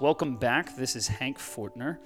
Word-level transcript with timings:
Welcome 0.00 0.36
back. 0.36 0.76
This 0.76 0.94
is 0.94 1.08
Hank 1.08 1.38
Fortener, 1.38 1.98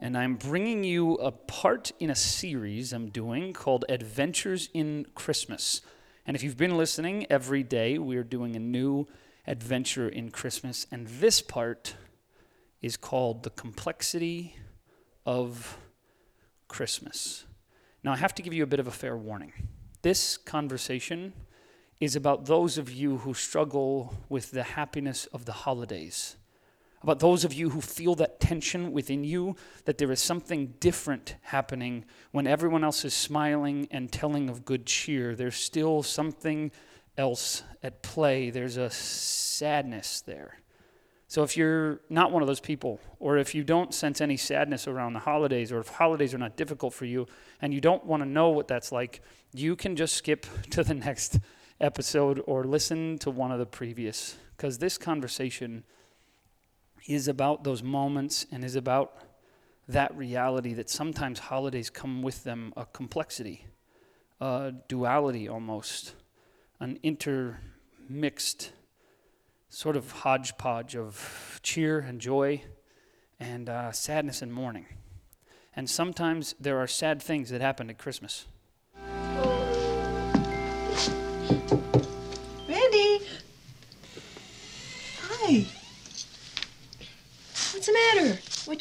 and 0.00 0.16
I'm 0.16 0.36
bringing 0.36 0.84
you 0.84 1.14
a 1.14 1.32
part 1.32 1.90
in 1.98 2.08
a 2.08 2.14
series 2.14 2.92
I'm 2.92 3.08
doing 3.08 3.52
called 3.54 3.84
Adventures 3.88 4.68
in 4.72 5.04
Christmas. 5.16 5.80
And 6.24 6.36
if 6.36 6.44
you've 6.44 6.56
been 6.56 6.76
listening 6.76 7.26
every 7.28 7.64
day, 7.64 7.98
we're 7.98 8.22
doing 8.22 8.54
a 8.54 8.60
new 8.60 9.08
adventure 9.48 10.08
in 10.08 10.30
Christmas, 10.30 10.86
and 10.92 11.08
this 11.08 11.42
part 11.42 11.96
is 12.82 12.96
called 12.96 13.42
The 13.42 13.50
Complexity 13.50 14.54
of 15.26 15.76
Christmas. 16.68 17.46
Now, 18.04 18.12
I 18.12 18.16
have 18.16 18.34
to 18.36 18.42
give 18.42 18.54
you 18.54 18.62
a 18.62 18.68
bit 18.68 18.78
of 18.78 18.86
a 18.86 18.92
fair 18.92 19.16
warning. 19.16 19.52
This 20.02 20.36
conversation 20.36 21.32
is 21.98 22.14
about 22.14 22.44
those 22.44 22.78
of 22.78 22.92
you 22.92 23.18
who 23.18 23.34
struggle 23.34 24.14
with 24.28 24.52
the 24.52 24.62
happiness 24.62 25.26
of 25.32 25.46
the 25.46 25.52
holidays 25.52 26.36
about 27.02 27.18
those 27.18 27.44
of 27.44 27.52
you 27.54 27.70
who 27.70 27.80
feel 27.80 28.14
that 28.16 28.40
tension 28.40 28.92
within 28.92 29.24
you, 29.24 29.56
that 29.86 29.98
there 29.98 30.12
is 30.12 30.20
something 30.20 30.74
different 30.80 31.36
happening 31.42 32.04
when 32.30 32.46
everyone 32.46 32.84
else 32.84 33.04
is 33.04 33.14
smiling 33.14 33.88
and 33.90 34.12
telling 34.12 34.50
of 34.50 34.64
good 34.64 34.84
cheer. 34.84 35.34
There's 35.34 35.56
still 35.56 36.02
something 36.02 36.70
else 37.16 37.62
at 37.82 38.02
play, 38.02 38.50
there's 38.50 38.76
a 38.76 38.90
sadness 38.90 40.20
there. 40.22 40.58
So, 41.28 41.44
if 41.44 41.56
you're 41.56 42.00
not 42.08 42.32
one 42.32 42.42
of 42.42 42.48
those 42.48 42.60
people, 42.60 42.98
or 43.20 43.36
if 43.36 43.54
you 43.54 43.62
don't 43.62 43.94
sense 43.94 44.20
any 44.20 44.36
sadness 44.36 44.88
around 44.88 45.12
the 45.12 45.20
holidays, 45.20 45.70
or 45.70 45.78
if 45.78 45.86
holidays 45.86 46.34
are 46.34 46.38
not 46.38 46.56
difficult 46.56 46.92
for 46.92 47.04
you, 47.04 47.26
and 47.62 47.72
you 47.72 47.80
don't 47.80 48.04
want 48.04 48.22
to 48.22 48.28
know 48.28 48.48
what 48.48 48.66
that's 48.66 48.90
like, 48.90 49.22
you 49.52 49.76
can 49.76 49.94
just 49.94 50.16
skip 50.16 50.44
to 50.70 50.82
the 50.82 50.94
next 50.94 51.38
episode 51.80 52.42
or 52.46 52.64
listen 52.64 53.16
to 53.18 53.30
one 53.30 53.52
of 53.52 53.60
the 53.60 53.66
previous, 53.66 54.36
because 54.56 54.78
this 54.78 54.98
conversation 54.98 55.84
is 57.06 57.28
about 57.28 57.64
those 57.64 57.82
moments 57.82 58.46
and 58.50 58.64
is 58.64 58.76
about 58.76 59.16
that 59.88 60.16
reality 60.16 60.72
that 60.74 60.88
sometimes 60.88 61.38
holidays 61.38 61.90
come 61.90 62.22
with 62.22 62.44
them 62.44 62.72
a 62.76 62.86
complexity, 62.86 63.66
a 64.40 64.72
duality 64.88 65.48
almost, 65.48 66.14
an 66.78 66.98
intermixed 67.02 68.72
sort 69.68 69.96
of 69.96 70.10
hodgepodge 70.10 70.96
of 70.96 71.60
cheer 71.62 72.00
and 72.00 72.20
joy 72.20 72.62
and 73.38 73.68
uh, 73.68 73.90
sadness 73.92 74.42
and 74.42 74.52
mourning. 74.52 74.86
And 75.74 75.88
sometimes 75.88 76.54
there 76.60 76.78
are 76.78 76.86
sad 76.86 77.22
things 77.22 77.50
that 77.50 77.60
happen 77.60 77.90
at 77.90 77.98
Christmas. 77.98 78.46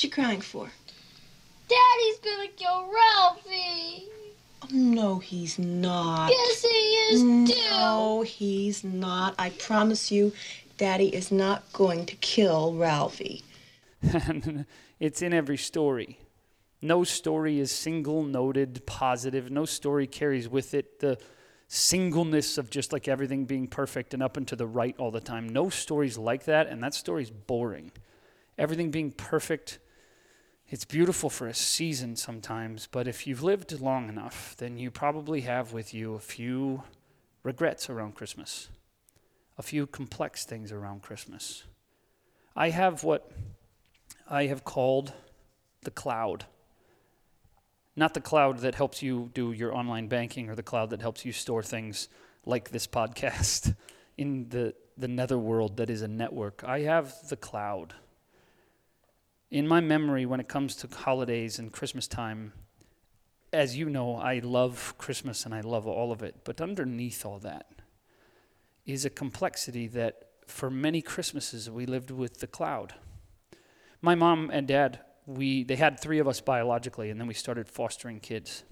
You 0.09 0.23
crying 0.23 0.41
for? 0.41 0.69
Daddy's 1.67 2.17
gonna 2.19 2.47
kill 2.55 2.89
Ralphie. 2.91 4.07
Oh, 4.63 4.67
no, 4.71 5.19
he's 5.19 5.59
not. 5.59 6.31
Yes, 6.31 6.63
he 6.63 6.67
is 6.67 7.21
too. 7.21 7.69
No, 7.69 8.23
he's 8.23 8.83
not. 8.83 9.35
I 9.37 9.52
promise 9.52 10.11
you, 10.11 10.33
Daddy 10.77 11.07
is 11.15 11.31
not 11.31 11.71
going 11.73 12.07
to 12.07 12.15
kill 12.15 12.73
Ralphie. 12.73 13.43
and 14.02 14.65
it's 14.99 15.21
in 15.21 15.31
every 15.31 15.57
story. 15.57 16.19
No 16.81 17.03
story 17.03 17.59
is 17.59 17.71
single 17.71 18.23
noted 18.23 18.85
positive. 18.85 19.52
No 19.52 19.65
story 19.65 20.07
carries 20.07 20.49
with 20.49 20.73
it 20.73 20.99
the 20.99 21.19
singleness 21.67 22.57
of 22.57 22.69
just 22.71 22.91
like 22.91 23.07
everything 23.07 23.45
being 23.45 23.67
perfect 23.67 24.13
and 24.13 24.23
up 24.23 24.37
and 24.37 24.47
to 24.47 24.55
the 24.55 24.65
right 24.65 24.95
all 24.97 25.11
the 25.11 25.21
time. 25.21 25.47
No 25.47 25.69
story's 25.69 26.17
like 26.17 26.45
that, 26.45 26.67
and 26.67 26.81
that 26.83 26.95
story's 26.95 27.30
boring. 27.30 27.91
Everything 28.57 28.91
being 28.91 29.11
perfect, 29.11 29.80
it's 30.69 30.85
beautiful 30.85 31.30
for 31.31 31.47
a 31.47 31.53
season 31.53 32.15
sometimes, 32.15 32.87
but 32.91 33.07
if 33.07 33.25
you've 33.25 33.41
lived 33.41 33.80
long 33.81 34.07
enough, 34.07 34.55
then 34.57 34.77
you 34.77 34.91
probably 34.91 35.41
have 35.41 35.73
with 35.73 35.93
you 35.93 36.13
a 36.13 36.19
few 36.19 36.83
regrets 37.43 37.89
around 37.89 38.13
Christmas, 38.13 38.69
a 39.58 39.63
few 39.63 39.87
complex 39.87 40.45
things 40.45 40.71
around 40.71 41.02
Christmas. 41.02 41.63
I 42.55 42.69
have 42.69 43.03
what 43.03 43.31
I 44.29 44.45
have 44.45 44.63
called 44.63 45.13
the 45.81 45.91
cloud. 45.91 46.45
Not 47.95 48.13
the 48.13 48.21
cloud 48.21 48.59
that 48.59 48.75
helps 48.75 49.02
you 49.02 49.31
do 49.33 49.52
your 49.52 49.73
online 49.75 50.08
banking 50.08 50.49
or 50.49 50.55
the 50.55 50.63
cloud 50.63 50.91
that 50.91 51.02
helps 51.02 51.25
you 51.25 51.31
store 51.31 51.63
things 51.63 52.09
like 52.45 52.69
this 52.69 52.85
podcast 52.85 53.75
in 54.17 54.49
the, 54.49 54.75
the 54.97 55.08
netherworld 55.08 55.77
that 55.77 55.89
is 55.89 56.03
a 56.03 56.08
network. 56.08 56.63
I 56.63 56.81
have 56.81 57.15
the 57.27 57.37
cloud. 57.37 57.95
In 59.52 59.67
my 59.67 59.82
memory, 59.82 60.26
when 60.27 60.39
it 60.39 60.48
comes 60.48 60.76
to 60.77 60.87
holidays 60.87 61.58
and 61.58 61.71
Christmas 61.71 62.08
time, 62.08 62.54
as 63.52 63.76
you 63.76 63.89
know, 63.89 64.15
I 64.15 64.39
love 64.39 64.93
Christmas 64.99 65.43
and 65.45 65.55
I 65.55 65.61
love 65.61 65.87
all 65.87 66.11
of 66.11 66.21
it. 66.21 66.36
But 66.43 66.61
underneath 66.61 67.26
all 67.26 67.39
that 67.39 67.65
is 68.86 69.05
a 69.05 69.09
complexity 69.09 69.88
that 69.88 70.30
for 70.45 70.70
many 70.70 71.02
Christmases 71.02 71.70
we 71.70 71.88
lived 71.88 72.11
with 72.11 72.39
the 72.39 72.48
cloud. 72.48 72.93
My 74.02 74.14
mom 74.14 74.52
and 74.54 74.67
dad, 74.67 74.99
we 75.26 75.64
they 75.64 75.76
had 75.76 75.99
3 75.99 76.20
of 76.20 76.27
us 76.27 76.42
biologically 76.42 77.09
and 77.09 77.20
then 77.20 77.27
we 77.27 77.33
started 77.33 77.67
fostering 77.67 78.20
kids. 78.20 78.64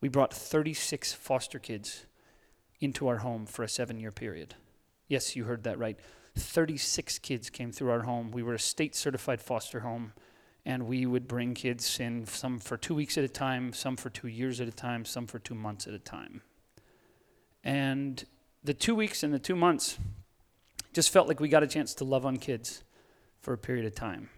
We 0.00 0.08
brought 0.08 0.34
36 0.34 1.12
foster 1.12 1.60
kids 1.60 2.06
into 2.80 3.06
our 3.06 3.18
home 3.18 3.46
for 3.46 3.62
a 3.62 3.68
7-year 3.68 4.10
period. 4.10 4.56
Yes, 5.06 5.36
you 5.36 5.44
heard 5.44 5.62
that 5.62 5.78
right. 5.78 5.98
36 6.36 7.18
kids 7.18 7.50
came 7.50 7.72
through 7.72 7.90
our 7.90 8.02
home. 8.02 8.30
We 8.30 8.42
were 8.42 8.54
a 8.54 8.58
state 8.58 8.94
certified 8.94 9.40
foster 9.40 9.80
home 9.80 10.12
and 10.64 10.86
we 10.86 11.06
would 11.06 11.26
bring 11.26 11.54
kids 11.54 11.98
in 11.98 12.24
some 12.26 12.58
for 12.58 12.76
2 12.76 12.94
weeks 12.94 13.18
at 13.18 13.24
a 13.24 13.28
time, 13.28 13.72
some 13.72 13.96
for 13.96 14.10
2 14.10 14.28
years 14.28 14.60
at 14.60 14.68
a 14.68 14.72
time, 14.72 15.04
some 15.04 15.26
for 15.26 15.38
2 15.38 15.54
months 15.54 15.86
at 15.86 15.94
a 15.94 15.98
time. 15.98 16.42
And 17.64 18.24
the 18.62 18.74
2 18.74 18.94
weeks 18.94 19.22
and 19.22 19.34
the 19.34 19.38
2 19.38 19.56
months 19.56 19.98
just 20.92 21.10
felt 21.10 21.26
like 21.26 21.40
we 21.40 21.48
got 21.48 21.62
a 21.62 21.66
chance 21.66 21.94
to 21.94 22.04
love 22.04 22.26
on 22.26 22.36
kids 22.36 22.84
for 23.40 23.52
a 23.52 23.58
period 23.58 23.86
of 23.86 23.94
time. 23.94 24.28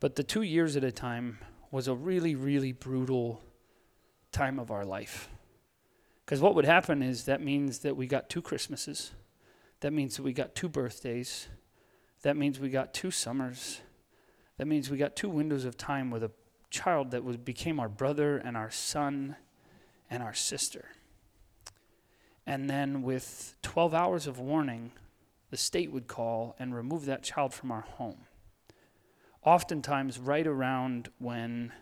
But 0.00 0.16
the 0.16 0.24
two 0.24 0.42
years 0.42 0.76
at 0.76 0.82
a 0.82 0.90
time 0.90 1.38
was 1.70 1.86
a 1.86 1.94
really, 1.94 2.34
really 2.34 2.72
brutal 2.72 3.40
time 4.32 4.58
of 4.58 4.70
our 4.70 4.84
life. 4.84 5.28
Because 6.24 6.40
what 6.40 6.54
would 6.54 6.64
happen 6.64 7.02
is 7.02 7.24
that 7.24 7.40
means 7.40 7.80
that 7.80 7.96
we 7.96 8.06
got 8.06 8.28
two 8.28 8.42
Christmases. 8.42 9.12
That 9.82 9.92
means 9.92 10.18
we 10.18 10.32
got 10.32 10.54
two 10.54 10.68
birthdays. 10.68 11.48
That 12.22 12.36
means 12.36 12.58
we 12.58 12.70
got 12.70 12.94
two 12.94 13.10
summers. 13.10 13.82
That 14.56 14.66
means 14.66 14.90
we 14.90 14.96
got 14.96 15.14
two 15.14 15.28
windows 15.28 15.64
of 15.64 15.76
time 15.76 16.10
with 16.10 16.24
a 16.24 16.30
child 16.70 17.10
that 17.10 17.22
was, 17.22 17.36
became 17.36 17.78
our 17.78 17.88
brother 17.88 18.38
and 18.38 18.56
our 18.56 18.70
son 18.70 19.36
and 20.10 20.22
our 20.22 20.34
sister. 20.34 20.86
And 22.46 22.68
then, 22.68 23.02
with 23.02 23.54
12 23.62 23.94
hours 23.94 24.26
of 24.26 24.38
warning, 24.38 24.92
the 25.50 25.56
state 25.56 25.92
would 25.92 26.08
call 26.08 26.56
and 26.58 26.74
remove 26.74 27.04
that 27.04 27.22
child 27.22 27.52
from 27.54 27.70
our 27.70 27.82
home 27.82 28.26
oftentimes 29.44 30.18
right 30.18 30.46
around 30.46 31.10
when 31.18 31.72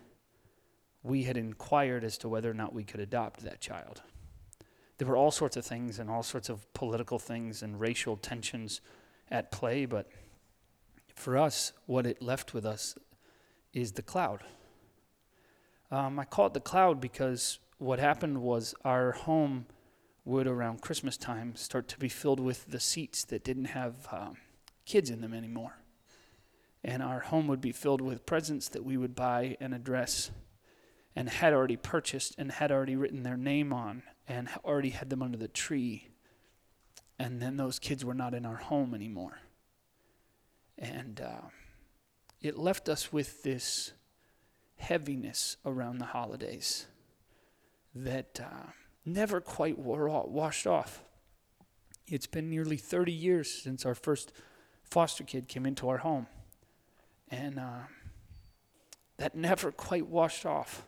we 1.03 1.25
had 1.25 1.37
inquired 1.37 2.05
as 2.05 2.19
to 2.19 2.29
whether 2.29 2.51
or 2.51 2.55
not 2.55 2.75
we 2.75 2.85
could 2.85 3.01
adopt 3.01 3.41
that 3.41 3.61
child. 3.61 4.03
There 5.01 5.09
were 5.09 5.17
all 5.17 5.31
sorts 5.31 5.57
of 5.57 5.65
things 5.65 5.99
and 5.99 6.11
all 6.11 6.23
sorts 6.23 6.51
of 6.51 6.71
political 6.75 7.19
things 7.19 7.63
and 7.63 7.81
racial 7.81 8.19
tensions 8.19 8.83
at 9.31 9.51
play, 9.51 9.87
but 9.87 10.11
for 11.15 11.39
us, 11.39 11.73
what 11.87 12.05
it 12.05 12.21
left 12.21 12.53
with 12.53 12.67
us 12.67 12.99
is 13.73 13.93
the 13.93 14.03
cloud. 14.03 14.45
Um, 15.91 16.19
I 16.19 16.27
call 16.27 16.49
it 16.49 16.53
the 16.53 16.61
cloud 16.61 17.01
because 17.01 17.61
what 17.79 17.99
happened 17.99 18.43
was 18.43 18.75
our 18.85 19.13
home 19.13 19.65
would, 20.27 20.47
around 20.47 20.83
Christmas 20.83 21.17
time, 21.17 21.57
start 21.57 21.89
to 21.89 21.99
be 21.99 22.11
filled 22.11 22.39
with 22.39 22.67
the 22.67 22.79
seats 22.79 23.25
that 23.25 23.43
didn't 23.43 23.65
have 23.77 24.07
um, 24.13 24.37
kids 24.85 25.09
in 25.09 25.23
them 25.23 25.33
anymore 25.33 25.77
and 26.85 27.03
our 27.03 27.21
home 27.21 27.47
would 27.47 27.63
be 27.63 27.73
filled 27.73 28.03
with 28.03 28.27
presents 28.27 28.69
that 28.69 28.85
we 28.85 28.99
would 28.99 29.15
buy 29.15 29.57
and 29.61 29.75
address 29.75 30.31
and 31.15 31.29
had 31.29 31.55
already 31.55 31.77
purchased 31.77 32.35
and 32.39 32.53
had 32.53 32.71
already 32.71 32.97
written 32.97 33.23
their 33.23 33.37
name 33.37 33.73
on 33.73 34.03
and 34.31 34.49
already 34.65 34.91
had 34.91 35.11
them 35.11 35.25
under 35.25 35.37
the 35.37 35.49
tree. 35.49 36.07
And 37.19 37.43
then 37.43 37.57
those 37.57 37.81
kids 37.81 38.05
were 38.05 38.15
not 38.15 38.33
in 38.33 38.47
our 38.47 38.57
home 38.57 38.95
anymore. 38.95 39.41
And 40.79 41.21
uh, 41.21 41.49
it 42.41 42.57
left 42.57 42.89
us 42.89 43.13
with 43.13 43.43
this 43.43 43.93
heaviness 44.77 45.57
around 45.67 45.99
the 45.99 46.07
holidays 46.07 46.87
that 47.93 48.41
uh, 48.41 48.71
never 49.05 49.41
quite 49.41 49.77
wore 49.77 50.09
off, 50.09 50.29
washed 50.29 50.67
off. 50.67 51.03
It's 52.07 52.29
been 52.29 52.49
nearly 52.49 52.77
30 52.77 53.13
years 53.13 53.51
since 53.53 53.85
our 53.85 53.97
first 53.97 54.33
foster 54.85 55.25
kid 55.25 55.49
came 55.49 55.67
into 55.67 55.89
our 55.89 55.99
home. 55.99 56.29
And 57.33 57.59
uh, 57.59 57.81
that 59.17 59.35
never 59.35 59.73
quite 59.73 60.07
washed 60.07 60.47
off. 60.47 60.87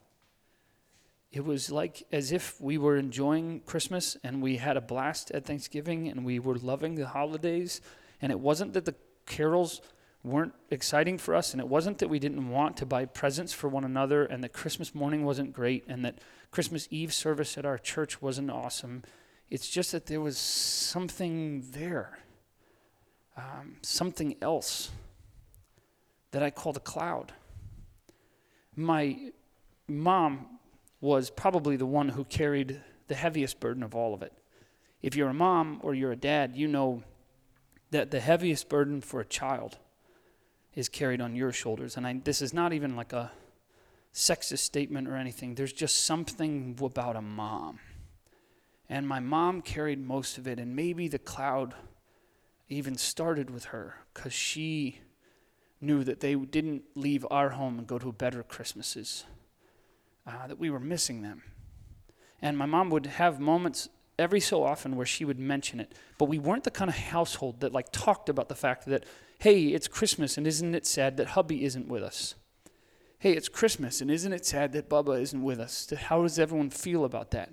It 1.32 1.46
was 1.46 1.70
like 1.70 2.06
as 2.12 2.30
if 2.30 2.60
we 2.60 2.76
were 2.76 2.98
enjoying 2.98 3.60
Christmas 3.60 4.18
and 4.22 4.42
we 4.42 4.58
had 4.58 4.76
a 4.76 4.82
blast 4.82 5.30
at 5.30 5.46
Thanksgiving 5.46 6.08
and 6.08 6.26
we 6.26 6.38
were 6.38 6.56
loving 6.56 6.94
the 6.94 7.06
holidays. 7.06 7.80
And 8.20 8.30
it 8.30 8.38
wasn't 8.38 8.74
that 8.74 8.84
the 8.84 8.94
carols 9.24 9.80
weren't 10.22 10.52
exciting 10.70 11.16
for 11.16 11.34
us. 11.34 11.52
And 11.52 11.60
it 11.60 11.68
wasn't 11.68 11.98
that 11.98 12.08
we 12.08 12.18
didn't 12.18 12.50
want 12.50 12.76
to 12.76 12.86
buy 12.86 13.06
presents 13.06 13.54
for 13.54 13.68
one 13.68 13.82
another 13.82 14.26
and 14.26 14.44
that 14.44 14.52
Christmas 14.52 14.94
morning 14.94 15.24
wasn't 15.24 15.54
great 15.54 15.84
and 15.88 16.04
that 16.04 16.18
Christmas 16.50 16.86
Eve 16.90 17.14
service 17.14 17.56
at 17.56 17.64
our 17.64 17.78
church 17.78 18.20
wasn't 18.20 18.50
awesome. 18.50 19.02
It's 19.48 19.70
just 19.70 19.92
that 19.92 20.06
there 20.06 20.20
was 20.20 20.36
something 20.36 21.64
there, 21.70 22.18
um, 23.38 23.76
something 23.80 24.36
else 24.42 24.90
that 26.32 26.42
I 26.42 26.50
called 26.50 26.76
a 26.76 26.80
cloud. 26.80 27.32
My 28.76 29.32
mom 29.88 30.58
was 31.02 31.28
probably 31.28 31.76
the 31.76 31.84
one 31.84 32.10
who 32.10 32.24
carried 32.24 32.80
the 33.08 33.14
heaviest 33.14 33.60
burden 33.60 33.82
of 33.82 33.94
all 33.94 34.14
of 34.14 34.22
it. 34.22 34.32
If 35.02 35.16
you're 35.16 35.28
a 35.28 35.34
mom 35.34 35.80
or 35.82 35.94
you're 35.94 36.12
a 36.12 36.16
dad, 36.16 36.56
you 36.56 36.68
know 36.68 37.02
that 37.90 38.10
the 38.10 38.20
heaviest 38.20 38.68
burden 38.70 39.02
for 39.02 39.20
a 39.20 39.24
child 39.24 39.78
is 40.74 40.88
carried 40.88 41.20
on 41.20 41.34
your 41.34 41.52
shoulders. 41.52 41.96
And 41.96 42.06
I, 42.06 42.20
this 42.22 42.40
is 42.40 42.54
not 42.54 42.72
even 42.72 42.96
like 42.96 43.12
a 43.12 43.32
sexist 44.14 44.60
statement 44.60 45.08
or 45.08 45.16
anything. 45.16 45.56
There's 45.56 45.72
just 45.72 46.04
something 46.04 46.78
about 46.80 47.16
a 47.16 47.20
mom. 47.20 47.80
And 48.88 49.08
my 49.08 49.20
mom 49.20 49.60
carried 49.60 50.06
most 50.06 50.38
of 50.38 50.46
it, 50.46 50.58
and 50.58 50.76
maybe 50.76 51.08
the 51.08 51.18
cloud 51.18 51.74
even 52.68 52.96
started 52.96 53.50
with 53.50 53.66
her 53.66 53.96
because 54.14 54.32
she 54.32 55.00
knew 55.80 56.04
that 56.04 56.20
they 56.20 56.36
didn't 56.36 56.84
leave 56.94 57.26
our 57.30 57.50
home 57.50 57.78
and 57.78 57.86
go 57.86 57.98
to 57.98 58.12
better 58.12 58.42
Christmases, 58.42 59.24
uh, 60.26 60.46
that 60.46 60.58
we 60.58 60.70
were 60.70 60.80
missing 60.80 61.22
them. 61.22 61.42
And 62.40 62.58
my 62.58 62.66
mom 62.66 62.90
would 62.90 63.06
have 63.06 63.38
moments 63.40 63.88
every 64.18 64.40
so 64.40 64.62
often 64.62 64.96
where 64.96 65.06
she 65.06 65.24
would 65.24 65.38
mention 65.38 65.80
it. 65.80 65.92
But 66.18 66.26
we 66.26 66.38
weren't 66.38 66.64
the 66.64 66.70
kind 66.70 66.88
of 66.88 66.96
household 66.96 67.60
that 67.60 67.72
like 67.72 67.92
talked 67.92 68.28
about 68.28 68.48
the 68.48 68.54
fact 68.54 68.86
that, 68.86 69.04
hey, 69.38 69.68
it's 69.68 69.88
Christmas 69.88 70.36
and 70.36 70.46
isn't 70.46 70.74
it 70.74 70.86
sad 70.86 71.16
that 71.16 71.28
hubby 71.28 71.64
isn't 71.64 71.88
with 71.88 72.02
us? 72.02 72.34
Hey, 73.18 73.32
it's 73.32 73.48
Christmas 73.48 74.00
and 74.00 74.10
isn't 74.10 74.32
it 74.32 74.44
sad 74.44 74.72
that 74.72 74.88
Bubba 74.88 75.20
isn't 75.20 75.42
with 75.42 75.60
us? 75.60 75.92
How 75.96 76.22
does 76.22 76.38
everyone 76.38 76.70
feel 76.70 77.04
about 77.04 77.30
that? 77.30 77.50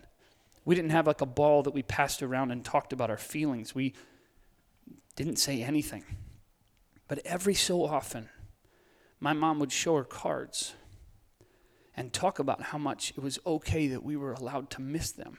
We 0.66 0.76
didn't 0.76 0.92
have 0.92 1.08
like 1.08 1.22
a 1.22 1.26
ball 1.26 1.64
that 1.64 1.74
we 1.74 1.84
passed 1.84 2.22
around 2.22 2.52
and 2.52 2.64
talked 2.66 2.94
about 2.94 3.10
our 3.10 3.18
feelings. 3.18 3.74
We 3.74 3.94
didn't 5.16 5.38
say 5.38 5.64
anything. 5.64 6.04
But 7.08 7.20
every 7.26 7.56
so 7.56 7.84
often, 7.86 8.30
my 9.20 9.34
mom 9.34 9.60
would 9.60 9.72
show 9.72 9.96
her 9.96 10.04
cards 10.04 10.74
and 12.00 12.14
talk 12.14 12.40
about 12.40 12.62
how 12.62 12.78
much 12.78 13.12
it 13.18 13.22
was 13.22 13.40
okay 13.46 13.90
that 13.90 14.06
we 14.06 14.16
were 14.16 14.32
allowed 14.32 14.70
to 14.70 14.82
miss 14.82 15.12
them. 15.12 15.38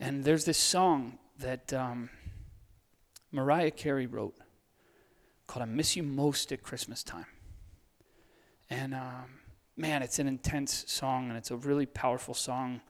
And 0.00 0.24
there's 0.24 0.44
this 0.44 0.58
song 0.58 1.20
that 1.38 1.72
um, 1.72 2.10
Mariah 3.30 3.70
Carey 3.70 4.06
wrote 4.06 4.34
called 5.46 5.62
I 5.62 5.66
Miss 5.66 5.94
You 5.94 6.02
Most 6.02 6.50
at 6.50 6.64
Christmas 6.64 7.04
Time. 7.04 7.26
And 8.68 8.92
um, 8.92 9.38
man, 9.76 10.02
it's 10.02 10.18
an 10.18 10.26
intense 10.26 10.84
song 10.88 11.28
and 11.28 11.38
it's 11.38 11.52
a 11.52 11.56
really 11.56 11.86
powerful 11.86 12.34
song. 12.34 12.80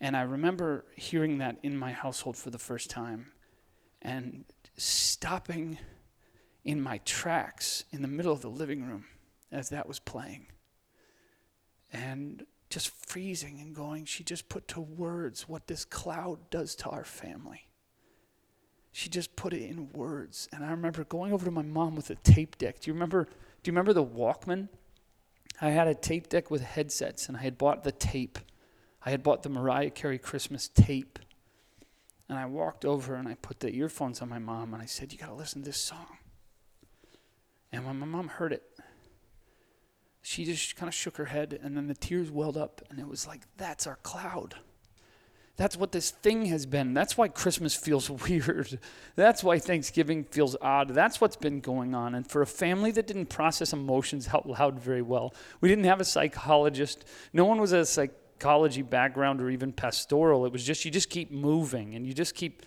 And 0.00 0.16
I 0.16 0.22
remember 0.22 0.84
hearing 0.94 1.38
that 1.38 1.56
in 1.64 1.76
my 1.76 1.90
household 1.90 2.36
for 2.36 2.50
the 2.50 2.58
first 2.58 2.88
time 2.88 3.32
and 4.00 4.44
stopping 4.76 5.78
in 6.64 6.80
my 6.80 6.98
tracks 6.98 7.82
in 7.90 8.00
the 8.00 8.06
middle 8.06 8.32
of 8.32 8.42
the 8.42 8.48
living 8.48 8.86
room 8.86 9.06
as 9.50 9.70
that 9.70 9.88
was 9.88 9.98
playing. 9.98 10.46
And 11.94 12.44
just 12.68 12.90
freezing 13.06 13.60
and 13.60 13.74
going, 13.74 14.04
she 14.04 14.24
just 14.24 14.48
put 14.48 14.66
to 14.68 14.80
words 14.80 15.48
what 15.48 15.68
this 15.68 15.84
cloud 15.84 16.50
does 16.50 16.74
to 16.74 16.90
our 16.90 17.04
family. 17.04 17.68
She 18.90 19.08
just 19.08 19.36
put 19.36 19.52
it 19.52 19.62
in 19.62 19.92
words. 19.92 20.48
And 20.52 20.64
I 20.64 20.70
remember 20.70 21.04
going 21.04 21.32
over 21.32 21.44
to 21.44 21.50
my 21.50 21.62
mom 21.62 21.94
with 21.94 22.10
a 22.10 22.16
tape 22.16 22.58
deck. 22.58 22.80
Do 22.80 22.90
you 22.90 22.94
remember 22.94 23.24
do 23.24 23.70
you 23.70 23.72
remember 23.72 23.92
the 23.92 24.04
Walkman? 24.04 24.68
I 25.60 25.70
had 25.70 25.86
a 25.86 25.94
tape 25.94 26.28
deck 26.28 26.50
with 26.50 26.62
headsets 26.62 27.28
and 27.28 27.36
I 27.36 27.40
had 27.40 27.56
bought 27.56 27.82
the 27.84 27.92
tape. 27.92 28.38
I 29.06 29.10
had 29.10 29.22
bought 29.22 29.42
the 29.42 29.48
Mariah 29.48 29.90
Carey 29.90 30.18
Christmas 30.18 30.68
tape. 30.68 31.18
And 32.28 32.38
I 32.38 32.46
walked 32.46 32.84
over 32.84 33.14
and 33.14 33.28
I 33.28 33.34
put 33.34 33.60
the 33.60 33.74
earphones 33.74 34.20
on 34.20 34.28
my 34.28 34.38
mom 34.38 34.74
and 34.74 34.82
I 34.82 34.86
said, 34.86 35.12
You 35.12 35.18
gotta 35.18 35.34
listen 35.34 35.62
to 35.62 35.66
this 35.66 35.80
song. 35.80 36.18
And 37.72 37.86
when 37.86 37.98
my 37.98 38.06
mom 38.06 38.28
heard 38.28 38.52
it, 38.52 38.62
she 40.26 40.46
just 40.46 40.74
kind 40.74 40.88
of 40.88 40.94
shook 40.94 41.18
her 41.18 41.26
head 41.26 41.60
and 41.62 41.76
then 41.76 41.86
the 41.86 41.94
tears 41.94 42.30
welled 42.30 42.56
up 42.56 42.80
and 42.88 42.98
it 42.98 43.06
was 43.06 43.26
like 43.26 43.42
that's 43.58 43.86
our 43.86 43.96
cloud. 43.96 44.54
That's 45.56 45.76
what 45.76 45.92
this 45.92 46.10
thing 46.10 46.46
has 46.46 46.64
been. 46.64 46.94
That's 46.94 47.18
why 47.18 47.28
christmas 47.28 47.74
feels 47.74 48.08
weird. 48.28 48.78
That's 49.16 49.44
why 49.44 49.58
thanksgiving 49.58 50.24
feels 50.24 50.56
odd. 50.62 50.88
That's 50.88 51.20
what's 51.20 51.36
been 51.36 51.60
going 51.60 51.94
on. 51.94 52.14
And 52.14 52.26
for 52.26 52.40
a 52.40 52.46
family 52.46 52.90
that 52.92 53.06
didn't 53.06 53.26
process 53.26 53.74
emotions 53.74 54.28
out 54.32 54.48
loud 54.48 54.80
very 54.80 55.02
well 55.02 55.34
we 55.60 55.68
didn't 55.68 55.84
have 55.84 56.00
a 56.00 56.06
psychologist. 56.06 57.04
No 57.34 57.44
one 57.44 57.60
was 57.60 57.72
a 57.72 57.84
psychology 57.84 58.80
background 58.80 59.42
or 59.42 59.50
even 59.50 59.72
pastoral. 59.72 60.46
It 60.46 60.52
was 60.52 60.64
just 60.64 60.86
you 60.86 60.90
just 60.90 61.10
keep 61.10 61.30
moving 61.30 61.94
and 61.94 62.06
you 62.06 62.14
just 62.14 62.34
keep 62.34 62.64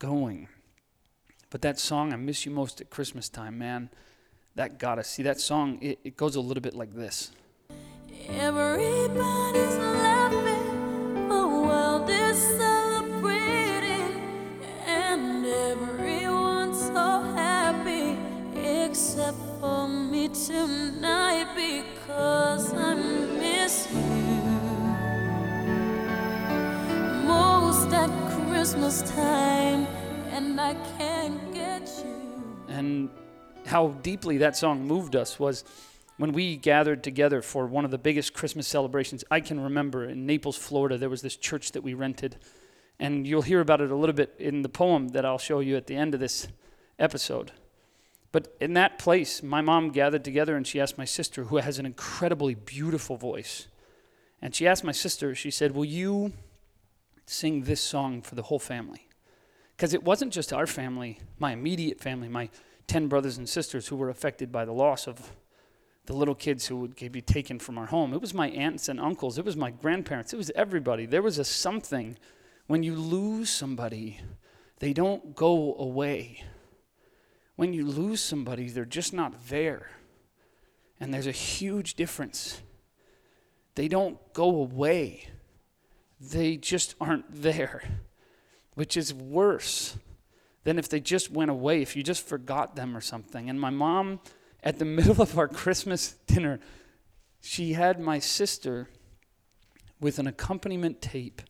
going. 0.00 0.48
But 1.50 1.62
that 1.62 1.78
song 1.78 2.12
i 2.12 2.16
miss 2.16 2.44
you 2.44 2.50
most 2.50 2.80
at 2.80 2.90
christmas 2.90 3.28
time 3.28 3.58
man 3.58 3.90
that 4.56 4.78
got 4.78 4.98
us. 4.98 5.08
See, 5.08 5.22
that 5.22 5.40
song, 5.40 5.78
it, 5.80 5.98
it 6.02 6.16
goes 6.16 6.34
a 6.34 6.40
little 6.40 6.62
bit 6.62 6.74
like 6.74 6.92
this. 6.94 7.30
Everybody's 8.28 9.76
laughing, 9.76 11.28
the 11.28 11.46
world 11.46 12.10
is 12.10 12.36
celebrating, 12.36 14.20
and 14.86 15.46
everyone's 15.46 16.80
so 16.80 17.22
happy 17.36 18.18
except 18.58 19.38
for 19.60 19.86
me 19.86 20.28
tonight 20.28 21.46
because 21.54 22.74
I 22.74 22.94
miss 22.94 23.86
you 23.92 24.42
most 27.26 27.92
at 27.92 28.10
Christmas 28.48 29.02
time, 29.12 29.86
and 30.32 30.60
I 30.60 30.74
can't 30.98 31.54
get 31.54 31.88
you. 32.04 32.16
And 32.68 33.08
how 33.66 33.88
deeply 33.88 34.38
that 34.38 34.56
song 34.56 34.86
moved 34.86 35.16
us 35.16 35.38
was 35.38 35.64
when 36.16 36.32
we 36.32 36.56
gathered 36.56 37.04
together 37.04 37.42
for 37.42 37.66
one 37.66 37.84
of 37.84 37.90
the 37.90 37.98
biggest 37.98 38.32
Christmas 38.32 38.66
celebrations 38.66 39.24
I 39.30 39.40
can 39.40 39.60
remember 39.60 40.04
in 40.04 40.26
Naples, 40.26 40.56
Florida. 40.56 40.96
There 40.96 41.10
was 41.10 41.22
this 41.22 41.36
church 41.36 41.72
that 41.72 41.82
we 41.82 41.94
rented, 41.94 42.36
and 42.98 43.26
you'll 43.26 43.42
hear 43.42 43.60
about 43.60 43.80
it 43.80 43.90
a 43.90 43.96
little 43.96 44.14
bit 44.14 44.34
in 44.38 44.62
the 44.62 44.68
poem 44.68 45.08
that 45.08 45.26
I'll 45.26 45.38
show 45.38 45.60
you 45.60 45.76
at 45.76 45.86
the 45.86 45.96
end 45.96 46.14
of 46.14 46.20
this 46.20 46.48
episode. 46.98 47.52
But 48.32 48.56
in 48.60 48.74
that 48.74 48.98
place, 48.98 49.42
my 49.42 49.60
mom 49.60 49.90
gathered 49.90 50.24
together 50.24 50.56
and 50.56 50.66
she 50.66 50.80
asked 50.80 50.98
my 50.98 51.04
sister, 51.04 51.44
who 51.44 51.56
has 51.56 51.78
an 51.78 51.86
incredibly 51.86 52.54
beautiful 52.54 53.16
voice, 53.16 53.68
and 54.40 54.54
she 54.54 54.66
asked 54.66 54.84
my 54.84 54.92
sister, 54.92 55.34
she 55.34 55.50
said, 55.50 55.74
Will 55.74 55.84
you 55.84 56.32
sing 57.24 57.62
this 57.62 57.80
song 57.80 58.22
for 58.22 58.34
the 58.34 58.42
whole 58.42 58.58
family? 58.58 59.08
Because 59.76 59.92
it 59.92 60.02
wasn't 60.02 60.32
just 60.32 60.52
our 60.52 60.66
family, 60.66 61.18
my 61.38 61.52
immediate 61.52 62.00
family, 62.00 62.28
my 62.28 62.48
10 62.86 63.08
brothers 63.08 63.38
and 63.38 63.48
sisters 63.48 63.88
who 63.88 63.96
were 63.96 64.10
affected 64.10 64.52
by 64.52 64.64
the 64.64 64.72
loss 64.72 65.06
of 65.06 65.32
the 66.06 66.12
little 66.12 66.34
kids 66.34 66.66
who 66.66 66.76
would 66.76 66.94
be 67.12 67.20
taken 67.20 67.58
from 67.58 67.78
our 67.78 67.86
home. 67.86 68.14
It 68.14 68.20
was 68.20 68.32
my 68.32 68.48
aunts 68.50 68.88
and 68.88 69.00
uncles. 69.00 69.38
It 69.38 69.44
was 69.44 69.56
my 69.56 69.70
grandparents. 69.70 70.32
It 70.32 70.36
was 70.36 70.52
everybody. 70.54 71.04
There 71.04 71.22
was 71.22 71.38
a 71.38 71.44
something. 71.44 72.16
When 72.68 72.82
you 72.82 72.94
lose 72.94 73.50
somebody, 73.50 74.20
they 74.78 74.92
don't 74.92 75.34
go 75.34 75.74
away. 75.78 76.44
When 77.56 77.72
you 77.72 77.86
lose 77.86 78.20
somebody, 78.20 78.68
they're 78.68 78.84
just 78.84 79.12
not 79.12 79.48
there. 79.48 79.90
And 81.00 81.12
there's 81.12 81.26
a 81.26 81.32
huge 81.32 81.94
difference. 81.94 82.62
They 83.74 83.88
don't 83.88 84.18
go 84.32 84.48
away, 84.48 85.28
they 86.18 86.56
just 86.56 86.94
aren't 86.98 87.26
there, 87.42 87.82
which 88.74 88.96
is 88.96 89.12
worse 89.12 89.98
than 90.66 90.80
if 90.80 90.88
they 90.88 90.98
just 90.98 91.30
went 91.30 91.48
away, 91.48 91.80
if 91.80 91.94
you 91.94 92.02
just 92.02 92.26
forgot 92.26 92.74
them 92.74 92.96
or 92.96 93.00
something. 93.00 93.48
And 93.48 93.60
my 93.60 93.70
mom, 93.70 94.18
at 94.64 94.80
the 94.80 94.84
middle 94.98 95.22
of 95.22 95.38
our 95.38 95.46
Christmas 95.46 96.16
dinner, 96.26 96.58
she 97.40 97.74
had 97.74 98.00
my 98.00 98.18
sister 98.18 98.90
with 100.00 100.18
an 100.18 100.26
accompaniment 100.26 101.00
tape 101.00 101.40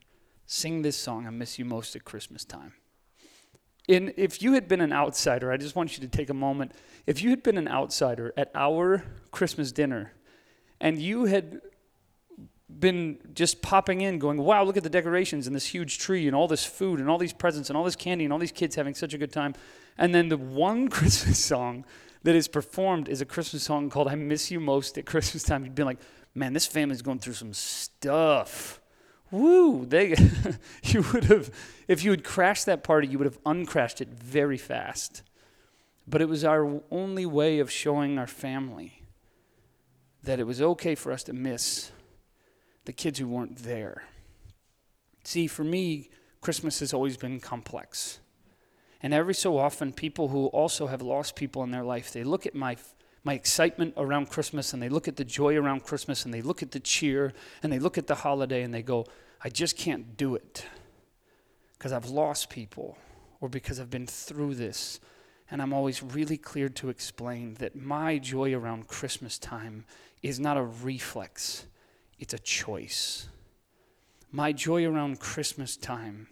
sing 0.44 0.82
this 0.82 0.98
song, 0.98 1.26
I 1.26 1.30
Miss 1.30 1.58
You 1.58 1.64
Most 1.64 1.96
at 1.96 2.04
Christmas 2.04 2.44
Time. 2.44 2.74
And 3.88 4.12
if 4.18 4.42
you 4.42 4.52
had 4.52 4.68
been 4.68 4.82
an 4.82 4.92
outsider, 4.92 5.50
I 5.50 5.56
just 5.56 5.74
want 5.74 5.96
you 5.96 6.06
to 6.06 6.14
take 6.14 6.28
a 6.28 6.34
moment. 6.34 6.72
If 7.06 7.22
you 7.22 7.30
had 7.30 7.42
been 7.42 7.56
an 7.56 7.68
outsider 7.68 8.34
at 8.36 8.50
our 8.54 9.02
Christmas 9.30 9.72
dinner 9.72 10.12
and 10.78 10.98
you 11.00 11.24
had 11.24 11.62
been 12.68 13.18
just 13.32 13.62
popping 13.62 14.00
in 14.00 14.18
going, 14.18 14.38
wow, 14.38 14.64
look 14.64 14.76
at 14.76 14.82
the 14.82 14.90
decorations 14.90 15.46
and 15.46 15.54
this 15.54 15.66
huge 15.66 15.98
tree 15.98 16.26
and 16.26 16.34
all 16.34 16.48
this 16.48 16.64
food 16.64 16.98
and 16.98 17.08
all 17.08 17.18
these 17.18 17.32
presents 17.32 17.70
and 17.70 17.76
all 17.76 17.84
this 17.84 17.96
candy 17.96 18.24
and 18.24 18.32
all 18.32 18.38
these 18.38 18.52
kids 18.52 18.74
having 18.74 18.94
such 18.94 19.14
a 19.14 19.18
good 19.18 19.32
time. 19.32 19.54
And 19.96 20.14
then 20.14 20.28
the 20.28 20.36
one 20.36 20.88
Christmas 20.90 21.38
song 21.38 21.84
that 22.24 22.34
is 22.34 22.48
performed 22.48 23.08
is 23.08 23.20
a 23.20 23.24
Christmas 23.24 23.62
song 23.62 23.88
called 23.88 24.08
I 24.08 24.16
Miss 24.16 24.50
You 24.50 24.58
Most 24.58 24.98
at 24.98 25.06
Christmas 25.06 25.44
Time. 25.44 25.64
You'd 25.64 25.74
be 25.76 25.84
like, 25.84 25.98
man, 26.34 26.52
this 26.52 26.66
family's 26.66 27.02
going 27.02 27.20
through 27.20 27.34
some 27.34 27.52
stuff. 27.52 28.80
Woo! 29.30 29.86
They, 29.86 30.16
you 30.82 31.04
would 31.12 31.24
have, 31.24 31.50
if 31.86 32.04
you 32.04 32.10
had 32.10 32.24
crashed 32.24 32.66
that 32.66 32.82
party, 32.82 33.06
you 33.06 33.18
would 33.18 33.26
have 33.26 33.38
uncrashed 33.46 34.00
it 34.00 34.08
very 34.08 34.58
fast. 34.58 35.22
But 36.06 36.20
it 36.20 36.28
was 36.28 36.44
our 36.44 36.80
only 36.90 37.26
way 37.26 37.58
of 37.60 37.70
showing 37.70 38.18
our 38.18 38.26
family 38.26 39.02
that 40.22 40.40
it 40.40 40.46
was 40.46 40.60
okay 40.60 40.94
for 40.96 41.12
us 41.12 41.22
to 41.24 41.32
miss 41.32 41.92
the 42.86 42.92
kids 42.92 43.18
who 43.18 43.28
weren't 43.28 43.58
there. 43.58 44.04
See, 45.24 45.46
for 45.46 45.64
me, 45.64 46.08
Christmas 46.40 46.80
has 46.80 46.94
always 46.94 47.16
been 47.16 47.40
complex. 47.40 48.20
And 49.02 49.12
every 49.12 49.34
so 49.34 49.58
often, 49.58 49.92
people 49.92 50.28
who 50.28 50.46
also 50.46 50.86
have 50.86 51.02
lost 51.02 51.36
people 51.36 51.62
in 51.62 51.70
their 51.70 51.84
life, 51.84 52.12
they 52.12 52.24
look 52.24 52.46
at 52.46 52.54
my, 52.54 52.76
my 53.24 53.34
excitement 53.34 53.94
around 53.96 54.30
Christmas 54.30 54.72
and 54.72 54.82
they 54.82 54.88
look 54.88 55.06
at 55.06 55.16
the 55.16 55.24
joy 55.24 55.56
around 55.56 55.84
Christmas 55.84 56.24
and 56.24 56.32
they 56.32 56.42
look 56.42 56.62
at 56.62 56.70
the 56.70 56.80
cheer 56.80 57.32
and 57.62 57.72
they 57.72 57.78
look 57.78 57.98
at 57.98 58.06
the 58.06 58.14
holiday 58.14 58.62
and 58.62 58.72
they 58.72 58.82
go, 58.82 59.06
I 59.42 59.48
just 59.48 59.76
can't 59.76 60.16
do 60.16 60.34
it 60.34 60.64
because 61.76 61.92
I've 61.92 62.08
lost 62.08 62.48
people 62.48 62.96
or 63.40 63.48
because 63.48 63.78
I've 63.78 63.90
been 63.90 64.06
through 64.06 64.54
this. 64.54 64.98
And 65.50 65.62
I'm 65.62 65.72
always 65.72 66.02
really 66.02 66.36
clear 66.36 66.68
to 66.70 66.88
explain 66.88 67.54
that 67.54 67.76
my 67.76 68.18
joy 68.18 68.54
around 68.54 68.88
Christmas 68.88 69.38
time 69.38 69.84
is 70.22 70.40
not 70.40 70.56
a 70.56 70.62
reflex, 70.62 71.66
it's 72.18 72.34
a 72.34 72.38
choice. 72.38 73.28
My 74.30 74.52
joy 74.52 74.84
around 74.84 75.20
Christmas 75.20 75.76
time 75.76 76.28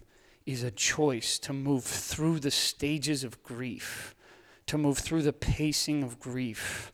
is 0.46 0.62
a 0.62 0.70
choice 0.70 1.38
to 1.40 1.52
move 1.52 1.84
through 1.84 2.40
the 2.40 2.50
stages 2.50 3.24
of 3.24 3.42
grief, 3.42 4.14
to 4.66 4.78
move 4.78 4.98
through 4.98 5.22
the 5.22 5.32
pacing 5.32 6.02
of 6.02 6.18
grief, 6.18 6.92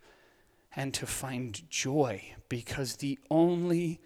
and 0.76 0.94
to 0.94 1.06
find 1.06 1.68
joy 1.68 2.22
because 2.48 2.96
the 2.96 3.18
only 3.30 4.00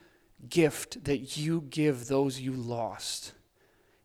gift 0.49 1.05
that 1.05 1.37
you 1.37 1.62
give 1.62 2.07
those 2.07 2.41
you 2.41 2.53
lost 2.53 3.33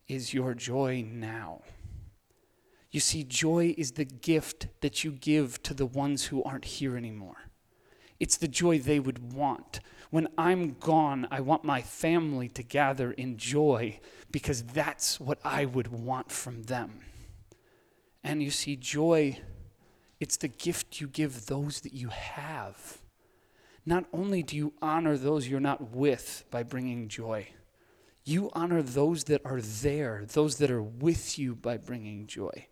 is 0.07 0.33
your 0.33 0.53
joy 0.53 1.05
now. 1.07 1.61
You 2.91 2.99
see, 2.99 3.23
joy 3.23 3.75
is 3.77 3.91
the 3.91 4.05
gift 4.05 4.67
that 4.81 5.03
you 5.03 5.11
give 5.11 5.61
to 5.63 5.73
the 5.73 5.85
ones 5.85 6.25
who 6.25 6.43
aren't 6.43 6.65
here 6.65 6.97
anymore. 6.97 7.49
It's 8.19 8.37
the 8.37 8.47
joy 8.47 8.79
they 8.79 8.99
would 8.99 9.33
want. 9.33 9.79
When 10.09 10.27
I'm 10.37 10.75
gone, 10.79 11.27
I 11.29 11.41
want 11.41 11.63
my 11.63 11.81
family 11.81 12.49
to 12.49 12.63
gather 12.63 13.11
in 13.11 13.37
joy 13.37 13.99
because 14.31 14.63
that's 14.63 15.19
what 15.19 15.39
I 15.43 15.65
would 15.65 15.87
want 15.87 16.31
from 16.31 16.63
them. 16.63 17.01
And 18.23 18.41
you 18.41 18.49
see, 18.49 18.75
joy, 18.75 19.39
it's 20.19 20.37
the 20.37 20.47
gift 20.47 20.99
you 20.99 21.07
give 21.07 21.45
those 21.45 21.81
that 21.81 21.93
you 21.93 22.09
have. 22.09 22.99
Not 23.85 24.05
only 24.11 24.43
do 24.43 24.55
you 24.57 24.73
honor 24.81 25.15
those 25.15 25.47
you're 25.47 25.59
not 25.59 25.91
with 25.91 26.43
by 26.51 26.63
bringing 26.63 27.07
joy, 27.07 27.47
you 28.25 28.49
honor 28.53 28.81
those 28.81 29.25
that 29.25 29.41
are 29.45 29.61
there, 29.61 30.25
those 30.33 30.57
that 30.57 30.69
are 30.69 30.83
with 30.83 31.39
you 31.39 31.55
by 31.55 31.77
bringing 31.77 32.27
joy. 32.27 32.67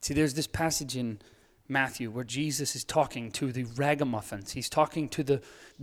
See, 0.00 0.12
there's 0.12 0.34
this 0.34 0.46
passage 0.46 0.96
in 0.96 1.20
Matthew 1.68 2.10
where 2.10 2.24
Jesus 2.24 2.76
is 2.76 2.84
talking 2.84 3.30
to 3.32 3.50
the 3.50 3.64
ragamuffins. 3.64 4.52
He's 4.52 4.68
talking 4.68 5.08
to 5.10 5.22
the 5.22 5.40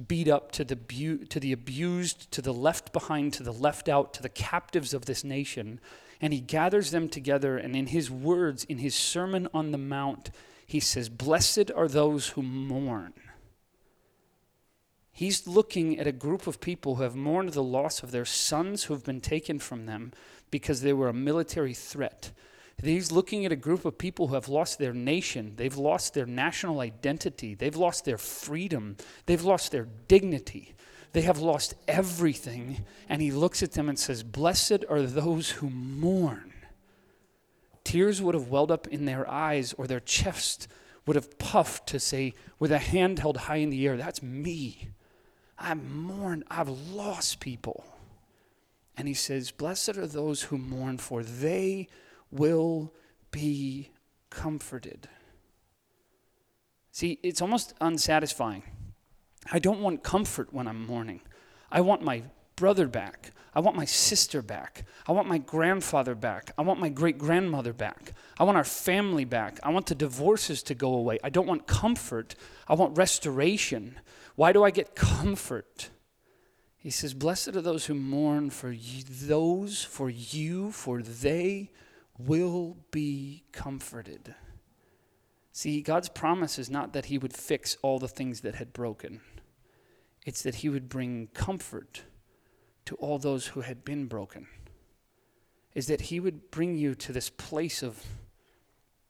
beat 0.07 0.27
up, 0.27 0.51
to 0.53 0.63
the, 0.63 0.75
bu- 0.75 1.25
to 1.25 1.39
the 1.39 1.51
abused, 1.51 2.31
to 2.31 2.41
the 2.41 2.53
left 2.53 2.93
behind, 2.93 3.33
to 3.33 3.43
the 3.43 3.53
left 3.53 3.89
out, 3.89 4.13
to 4.13 4.21
the 4.21 4.29
captives 4.29 4.93
of 4.93 5.05
this 5.05 5.23
nation. 5.23 5.79
And 6.21 6.33
he 6.33 6.39
gathers 6.39 6.91
them 6.91 7.09
together, 7.09 7.57
and 7.57 7.75
in 7.75 7.87
his 7.87 8.11
words, 8.11 8.63
in 8.65 8.77
his 8.77 8.93
Sermon 8.93 9.47
on 9.53 9.71
the 9.71 9.79
Mount, 9.79 10.29
he 10.67 10.79
says, 10.79 11.09
Blessed 11.09 11.71
are 11.75 11.87
those 11.87 12.29
who 12.29 12.43
mourn. 12.43 13.13
He's 15.11 15.47
looking 15.47 15.99
at 15.99 16.07
a 16.07 16.11
group 16.11 16.47
of 16.47 16.61
people 16.61 16.95
who 16.95 17.03
have 17.03 17.15
mourned 17.15 17.53
the 17.53 17.63
loss 17.63 18.01
of 18.01 18.11
their 18.11 18.25
sons 18.25 18.83
who 18.83 18.93
have 18.93 19.03
been 19.03 19.19
taken 19.19 19.59
from 19.59 19.85
them 19.85 20.13
because 20.51 20.81
they 20.81 20.93
were 20.93 21.09
a 21.09 21.13
military 21.13 21.73
threat. 21.73 22.31
He's 22.81 23.11
looking 23.11 23.45
at 23.45 23.51
a 23.51 23.57
group 23.57 23.85
of 23.85 23.97
people 23.97 24.27
who 24.27 24.35
have 24.35 24.49
lost 24.49 24.79
their 24.79 24.93
nation. 24.93 25.53
They've 25.55 25.77
lost 25.77 26.13
their 26.13 26.25
national 26.25 26.79
identity. 26.79 27.53
They've 27.53 27.75
lost 27.75 28.05
their 28.05 28.17
freedom. 28.17 28.97
They've 29.27 29.43
lost 29.43 29.71
their 29.71 29.87
dignity. 30.07 30.73
They 31.13 31.21
have 31.21 31.39
lost 31.39 31.75
everything. 31.87 32.85
And 33.07 33.21
he 33.21 33.31
looks 33.31 33.61
at 33.61 33.73
them 33.73 33.87
and 33.87 33.99
says, 33.99 34.23
Blessed 34.23 34.85
are 34.89 35.03
those 35.03 35.51
who 35.51 35.69
mourn. 35.69 36.53
Tears 37.83 38.21
would 38.21 38.35
have 38.35 38.47
welled 38.47 38.71
up 38.71 38.87
in 38.87 39.05
their 39.05 39.29
eyes 39.29 39.73
or 39.73 39.85
their 39.85 39.99
chest 39.99 40.67
would 41.05 41.15
have 41.15 41.37
puffed 41.39 41.87
to 41.87 41.99
say, 41.99 42.33
with 42.59 42.71
a 42.71 42.77
hand 42.77 43.19
held 43.19 43.37
high 43.37 43.57
in 43.57 43.69
the 43.69 43.87
air, 43.87 43.97
That's 43.97 44.23
me. 44.23 44.89
I've 45.57 45.83
mourned. 45.83 46.43
I've 46.49 46.69
lost 46.69 47.39
people. 47.39 47.85
And 48.97 49.07
he 49.07 49.13
says, 49.13 49.51
Blessed 49.51 49.97
are 49.97 50.07
those 50.07 50.43
who 50.43 50.57
mourn, 50.57 50.97
for 50.97 51.23
they 51.23 51.87
will 52.31 52.93
be 53.31 53.91
comforted. 54.29 55.07
See, 56.91 57.19
it's 57.23 57.41
almost 57.41 57.73
unsatisfying. 57.79 58.63
I 59.51 59.59
don't 59.59 59.81
want 59.81 60.03
comfort 60.03 60.53
when 60.53 60.67
I'm 60.67 60.85
mourning. 60.85 61.21
I 61.71 61.81
want 61.81 62.03
my 62.03 62.23
brother 62.55 62.87
back. 62.87 63.31
I 63.53 63.59
want 63.59 63.75
my 63.75 63.85
sister 63.85 64.41
back. 64.41 64.85
I 65.07 65.11
want 65.11 65.27
my 65.27 65.37
grandfather 65.37 66.15
back. 66.15 66.51
I 66.57 66.61
want 66.61 66.79
my 66.79 66.89
great 66.89 67.17
grandmother 67.17 67.73
back. 67.73 68.13
I 68.37 68.43
want 68.43 68.57
our 68.57 68.63
family 68.63 69.25
back. 69.25 69.59
I 69.63 69.71
want 69.71 69.87
the 69.87 69.95
divorces 69.95 70.63
to 70.63 70.75
go 70.75 70.93
away. 70.93 71.19
I 71.23 71.29
don't 71.29 71.47
want 71.47 71.67
comfort. 71.67 72.35
I 72.67 72.75
want 72.75 72.97
restoration. 72.97 73.99
Why 74.35 74.53
do 74.53 74.63
I 74.63 74.71
get 74.71 74.95
comfort? 74.95 75.89
He 76.77 76.89
says, 76.89 77.13
Blessed 77.13 77.49
are 77.49 77.61
those 77.61 77.85
who 77.85 77.93
mourn, 77.93 78.49
for 78.49 78.71
you, 78.71 79.03
those, 79.03 79.83
for 79.83 80.09
you, 80.09 80.71
for 80.71 81.01
they 81.01 81.71
will 82.27 82.77
be 82.91 83.43
comforted. 83.51 84.35
See, 85.51 85.81
God's 85.81 86.09
promise 86.09 86.57
is 86.57 86.69
not 86.69 86.93
that 86.93 87.05
He 87.05 87.17
would 87.17 87.33
fix 87.33 87.77
all 87.81 87.99
the 87.99 88.07
things 88.07 88.41
that 88.41 88.55
had 88.55 88.73
broken, 88.73 89.21
it's 90.25 90.43
that 90.43 90.55
He 90.55 90.69
would 90.69 90.89
bring 90.89 91.27
comfort 91.33 92.03
to 92.85 92.95
all 92.95 93.19
those 93.19 93.47
who 93.47 93.61
had 93.61 93.83
been 93.83 94.07
broken. 94.07 94.47
Is 95.73 95.87
that 95.87 96.01
He 96.01 96.19
would 96.19 96.51
bring 96.51 96.75
you 96.75 96.95
to 96.95 97.13
this 97.13 97.29
place 97.29 97.81
of 97.83 98.03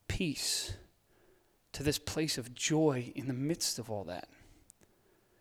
peace, 0.07 0.73
to 1.73 1.83
this 1.83 1.97
place 1.97 2.37
of 2.37 2.53
joy 2.53 3.11
in 3.15 3.27
the 3.27 3.33
midst 3.33 3.79
of 3.79 3.89
all 3.89 4.03
that. 4.05 4.27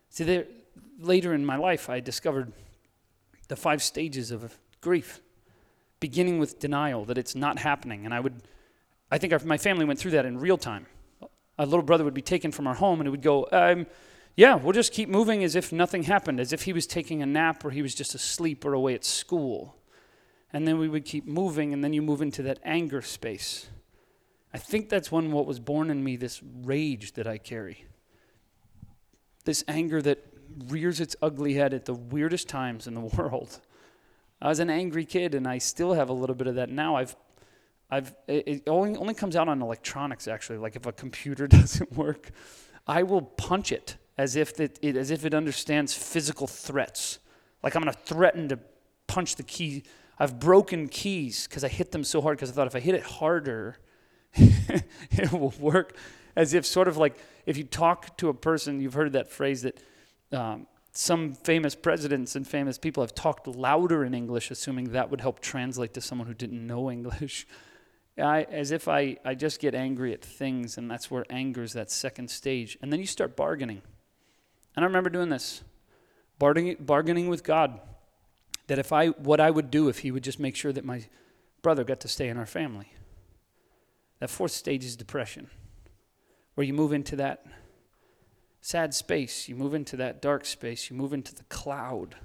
See, 0.09 0.23
there, 0.23 0.45
later 0.99 1.33
in 1.33 1.45
my 1.45 1.57
life, 1.57 1.89
I 1.89 1.99
discovered 1.99 2.51
the 3.47 3.55
five 3.55 3.83
stages 3.83 4.31
of 4.31 4.57
grief 4.81 5.21
beginning 6.01 6.37
with 6.39 6.59
denial 6.59 7.05
that 7.05 7.17
it's 7.17 7.35
not 7.35 7.59
happening. 7.59 8.03
And 8.03 8.13
I 8.13 8.19
would, 8.19 8.41
I 9.09 9.17
think 9.17 9.31
our, 9.31 9.39
my 9.45 9.57
family 9.57 9.85
went 9.85 9.99
through 9.99 10.11
that 10.11 10.25
in 10.25 10.37
real 10.37 10.57
time. 10.57 10.85
A 11.57 11.65
little 11.65 11.83
brother 11.83 12.03
would 12.03 12.13
be 12.13 12.21
taken 12.21 12.51
from 12.51 12.67
our 12.67 12.73
home 12.73 12.99
and 12.99 13.07
it 13.07 13.11
would 13.11 13.21
go, 13.21 13.47
um, 13.53 13.85
yeah, 14.35 14.55
we'll 14.55 14.73
just 14.73 14.91
keep 14.91 15.07
moving 15.07 15.43
as 15.43 15.55
if 15.55 15.71
nothing 15.71 16.03
happened, 16.03 16.39
as 16.39 16.51
if 16.51 16.63
he 16.63 16.73
was 16.73 16.87
taking 16.87 17.21
a 17.21 17.25
nap 17.25 17.63
or 17.63 17.69
he 17.69 17.81
was 17.81 17.93
just 17.93 18.15
asleep 18.15 18.65
or 18.65 18.73
away 18.73 18.93
at 18.93 19.05
school. 19.05 19.75
And 20.53 20.67
then 20.67 20.77
we 20.79 20.89
would 20.89 21.05
keep 21.05 21.25
moving, 21.25 21.73
and 21.73 21.83
then 21.83 21.93
you 21.93 22.01
move 22.01 22.21
into 22.21 22.43
that 22.43 22.59
anger 22.65 23.01
space. 23.01 23.69
I 24.53 24.57
think 24.57 24.89
that's 24.89 25.11
when 25.11 25.31
what 25.31 25.45
was 25.45 25.59
born 25.59 25.89
in 25.89 26.03
me, 26.03 26.17
this 26.17 26.41
rage 26.43 27.13
that 27.13 27.25
I 27.25 27.37
carry. 27.37 27.85
This 29.45 29.63
anger 29.67 30.01
that 30.01 30.25
rears 30.67 30.99
its 30.99 31.15
ugly 31.21 31.53
head 31.53 31.73
at 31.73 31.85
the 31.85 31.93
weirdest 31.93 32.49
times 32.49 32.85
in 32.85 32.95
the 32.95 33.01
world. 33.17 33.61
I 34.41 34.49
was 34.49 34.59
an 34.59 34.69
angry 34.69 35.05
kid, 35.05 35.35
and 35.35 35.47
I 35.47 35.59
still 35.59 35.93
have 35.93 36.09
a 36.09 36.13
little 36.13 36.35
bit 36.35 36.47
of 36.47 36.55
that 36.55 36.69
now. 36.69 36.95
I've, 36.95 37.15
I've, 37.89 38.15
it 38.27 38.63
only, 38.67 38.97
only 38.97 39.13
comes 39.13 39.35
out 39.35 39.47
on 39.47 39.61
electronics 39.61 40.27
actually. 40.27 40.57
Like 40.57 40.75
if 40.75 40.85
a 40.85 40.91
computer 40.91 41.47
doesn't 41.59 41.91
work, 41.93 42.31
I 42.87 43.03
will 43.03 43.21
punch 43.21 43.71
it 43.71 43.97
as 44.17 44.35
if 44.35 44.59
it, 44.59 44.79
it 44.81 44.95
as 44.95 45.11
if 45.11 45.25
it 45.25 45.33
understands 45.33 45.93
physical 45.93 46.47
threats. 46.47 47.19
Like 47.63 47.75
I'm 47.75 47.81
gonna 47.81 47.93
threaten 47.93 48.49
to 48.49 48.59
punch 49.07 49.35
the 49.35 49.43
key. 49.43 49.83
I've 50.17 50.39
broken 50.39 50.87
keys 50.87 51.47
because 51.47 51.63
I 51.63 51.67
hit 51.67 51.91
them 51.91 52.03
so 52.03 52.21
hard 52.21 52.37
because 52.37 52.49
I 52.51 52.53
thought 52.53 52.67
if 52.67 52.75
I 52.75 52.79
hit 52.79 52.95
it 52.95 53.03
harder, 53.03 53.77
it 54.33 55.31
will 55.31 55.53
work. 55.59 55.95
As 56.35 56.53
if 56.53 56.65
sort 56.65 56.87
of 56.87 56.97
like 56.97 57.17
if 57.45 57.57
you 57.57 57.63
talk 57.63 58.17
to 58.17 58.29
a 58.29 58.33
person, 58.33 58.79
you've 58.79 58.93
heard 58.93 59.13
that 59.13 59.29
phrase 59.29 59.63
that 59.63 59.77
um, 60.31 60.65
some 60.93 61.33
famous 61.33 61.73
presidents 61.73 62.35
and 62.35 62.47
famous 62.47 62.77
people 62.77 63.01
have 63.01 63.15
talked 63.15 63.47
louder 63.47 64.03
in 64.03 64.13
English, 64.13 64.51
assuming 64.51 64.91
that 64.91 65.09
would 65.09 65.21
help 65.21 65.39
translate 65.39 65.93
to 65.93 66.01
someone 66.01 66.27
who 66.27 66.33
didn't 66.33 66.65
know 66.65 66.91
English. 66.91 67.47
I, 68.17 68.43
as 68.43 68.71
if 68.71 68.87
I, 68.87 69.17
I 69.23 69.35
just 69.35 69.59
get 69.59 69.73
angry 69.73 70.13
at 70.13 70.21
things, 70.21 70.77
and 70.77 70.91
that's 70.91 71.09
where 71.09 71.25
anger 71.29 71.63
is 71.63 71.73
that 71.73 71.89
second 71.89 72.29
stage. 72.29 72.77
And 72.81 72.91
then 72.91 72.99
you 72.99 73.07
start 73.07 73.37
bargaining. 73.37 73.81
And 74.75 74.83
I 74.83 74.87
remember 74.87 75.09
doing 75.09 75.29
this 75.29 75.63
bargaining, 76.37 76.75
bargaining 76.79 77.29
with 77.29 77.43
God 77.43 77.79
that 78.67 78.79
if 78.79 78.91
I, 78.91 79.07
what 79.07 79.39
I 79.39 79.49
would 79.49 79.71
do 79.71 79.87
if 79.87 79.99
He 79.99 80.11
would 80.11 80.23
just 80.23 80.39
make 80.39 80.55
sure 80.55 80.73
that 80.73 80.85
my 80.85 81.05
brother 81.61 81.83
got 81.83 81.99
to 82.01 82.07
stay 82.07 82.27
in 82.27 82.37
our 82.37 82.45
family. 82.45 82.91
That 84.19 84.29
fourth 84.29 84.51
stage 84.51 84.83
is 84.83 84.95
depression, 84.95 85.49
where 86.55 86.65
you 86.65 86.73
move 86.73 86.93
into 86.93 87.15
that 87.15 87.45
sad 88.61 88.93
space. 88.93 89.49
You 89.49 89.55
move 89.55 89.73
into 89.73 89.97
that 89.97 90.21
dark 90.21 90.45
space. 90.45 90.89
You 90.89 90.95
move 90.95 91.13
into 91.13 91.35
the 91.35 91.43
cloud. 91.45 92.15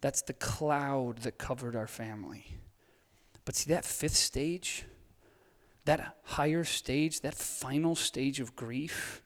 That's 0.00 0.22
the 0.22 0.32
cloud 0.34 1.18
that 1.18 1.38
covered 1.38 1.76
our 1.76 1.86
family. 1.86 2.58
But 3.44 3.56
see, 3.56 3.72
that 3.72 3.84
fifth 3.84 4.16
stage, 4.16 4.84
That 5.86 6.16
higher 6.24 6.62
stage, 6.64 7.22
that 7.22 7.34
final 7.34 7.96
stage 7.96 8.38
of 8.38 8.54
grief, 8.54 9.22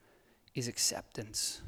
is 0.55 0.69
acceptance. 0.69 1.63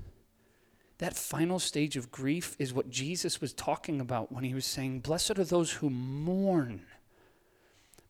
That 0.99 1.17
final 1.17 1.59
stage 1.59 1.97
of 1.97 2.11
grief 2.11 2.57
is 2.59 2.73
what 2.73 2.89
Jesus 2.89 3.41
was 3.41 3.53
talking 3.53 4.01
about 4.01 4.33
when 4.33 4.45
he 4.45 4.55
was 4.55 4.65
saying, 4.65 5.01
Blessed 5.01 5.39
are 5.39 5.45
those 5.45 5.73
who 5.73 5.91
mourn. 5.91 6.83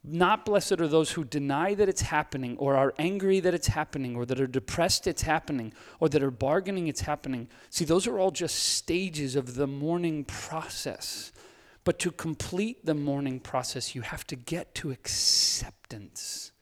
Not 0.08 0.44
blessed 0.44 0.80
are 0.80 0.86
those 0.86 1.10
who 1.10 1.24
deny 1.24 1.74
that 1.74 1.88
it's 1.88 2.02
happening, 2.02 2.56
or 2.58 2.76
are 2.76 2.94
angry 2.96 3.40
that 3.40 3.54
it's 3.54 3.66
happening, 3.66 4.14
or 4.14 4.24
that 4.24 4.40
are 4.40 4.46
depressed 4.46 5.08
it's 5.08 5.22
happening, 5.22 5.72
or 5.98 6.08
that 6.08 6.22
are 6.22 6.30
bargaining 6.30 6.86
it's 6.86 7.00
happening. 7.00 7.48
See, 7.70 7.84
those 7.84 8.06
are 8.06 8.16
all 8.16 8.30
just 8.30 8.56
stages 8.56 9.34
of 9.34 9.56
the 9.56 9.66
mourning 9.66 10.24
process. 10.24 11.32
But 11.82 11.98
to 12.00 12.12
complete 12.12 12.86
the 12.86 12.94
mourning 12.94 13.40
process, 13.40 13.96
you 13.96 14.02
have 14.02 14.24
to 14.28 14.36
get 14.36 14.76
to 14.76 14.92
acceptance. 14.92 16.52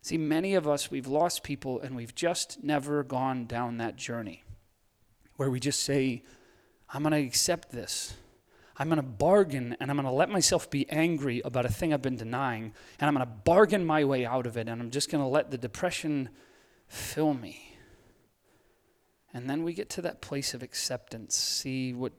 See, 0.00 0.16
many 0.18 0.54
of 0.54 0.66
us, 0.66 0.90
we've 0.90 1.06
lost 1.06 1.42
people 1.42 1.80
and 1.80 1.94
we've 1.94 2.14
just 2.14 2.62
never 2.62 3.02
gone 3.02 3.46
down 3.46 3.78
that 3.78 3.96
journey 3.96 4.42
where 5.36 5.50
we 5.50 5.60
just 5.60 5.80
say, 5.80 6.22
I'm 6.90 7.02
going 7.02 7.12
to 7.12 7.26
accept 7.26 7.72
this. 7.72 8.14
I'm 8.76 8.88
going 8.88 8.96
to 8.96 9.02
bargain 9.02 9.76
and 9.78 9.90
I'm 9.90 9.96
going 9.96 10.06
to 10.06 10.12
let 10.12 10.30
myself 10.30 10.68
be 10.68 10.88
angry 10.90 11.40
about 11.44 11.64
a 11.64 11.68
thing 11.68 11.92
I've 11.92 12.02
been 12.02 12.16
denying 12.16 12.72
and 12.98 13.08
I'm 13.08 13.14
going 13.14 13.26
to 13.26 13.32
bargain 13.44 13.84
my 13.84 14.04
way 14.04 14.26
out 14.26 14.46
of 14.46 14.56
it 14.56 14.68
and 14.68 14.80
I'm 14.80 14.90
just 14.90 15.10
going 15.10 15.22
to 15.22 15.28
let 15.28 15.50
the 15.50 15.58
depression 15.58 16.28
fill 16.88 17.34
me. 17.34 17.76
And 19.32 19.48
then 19.48 19.62
we 19.62 19.74
get 19.74 19.90
to 19.90 20.02
that 20.02 20.20
place 20.20 20.54
of 20.54 20.62
acceptance. 20.62 21.36
See 21.36 21.92
what 21.92 22.12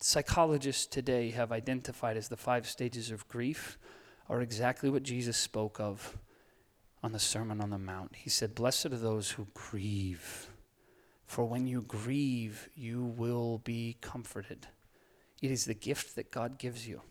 psychologists 0.00 0.86
today 0.86 1.30
have 1.30 1.52
identified 1.52 2.16
as 2.16 2.28
the 2.28 2.36
five 2.36 2.68
stages 2.68 3.10
of 3.10 3.26
grief 3.28 3.78
are 4.28 4.40
exactly 4.40 4.90
what 4.90 5.02
Jesus 5.02 5.36
spoke 5.36 5.80
of 5.80 6.18
on 7.02 7.12
the 7.12 7.18
Sermon 7.18 7.60
on 7.60 7.70
the 7.70 7.78
Mount. 7.78 8.16
He 8.16 8.30
said, 8.30 8.54
Blessed 8.54 8.86
are 8.86 8.98
those 8.98 9.32
who 9.32 9.48
grieve 9.52 10.48
for 11.26 11.44
when 11.44 11.66
you 11.66 11.82
grieve, 11.82 12.68
you 12.76 13.02
will 13.02 13.58
be 13.58 13.96
comforted. 14.00 14.68
It 15.44 15.50
is 15.50 15.66
the 15.66 15.74
gift 15.74 16.16
that 16.16 16.30
God 16.30 16.56
gives 16.56 16.88
you. 16.88 17.02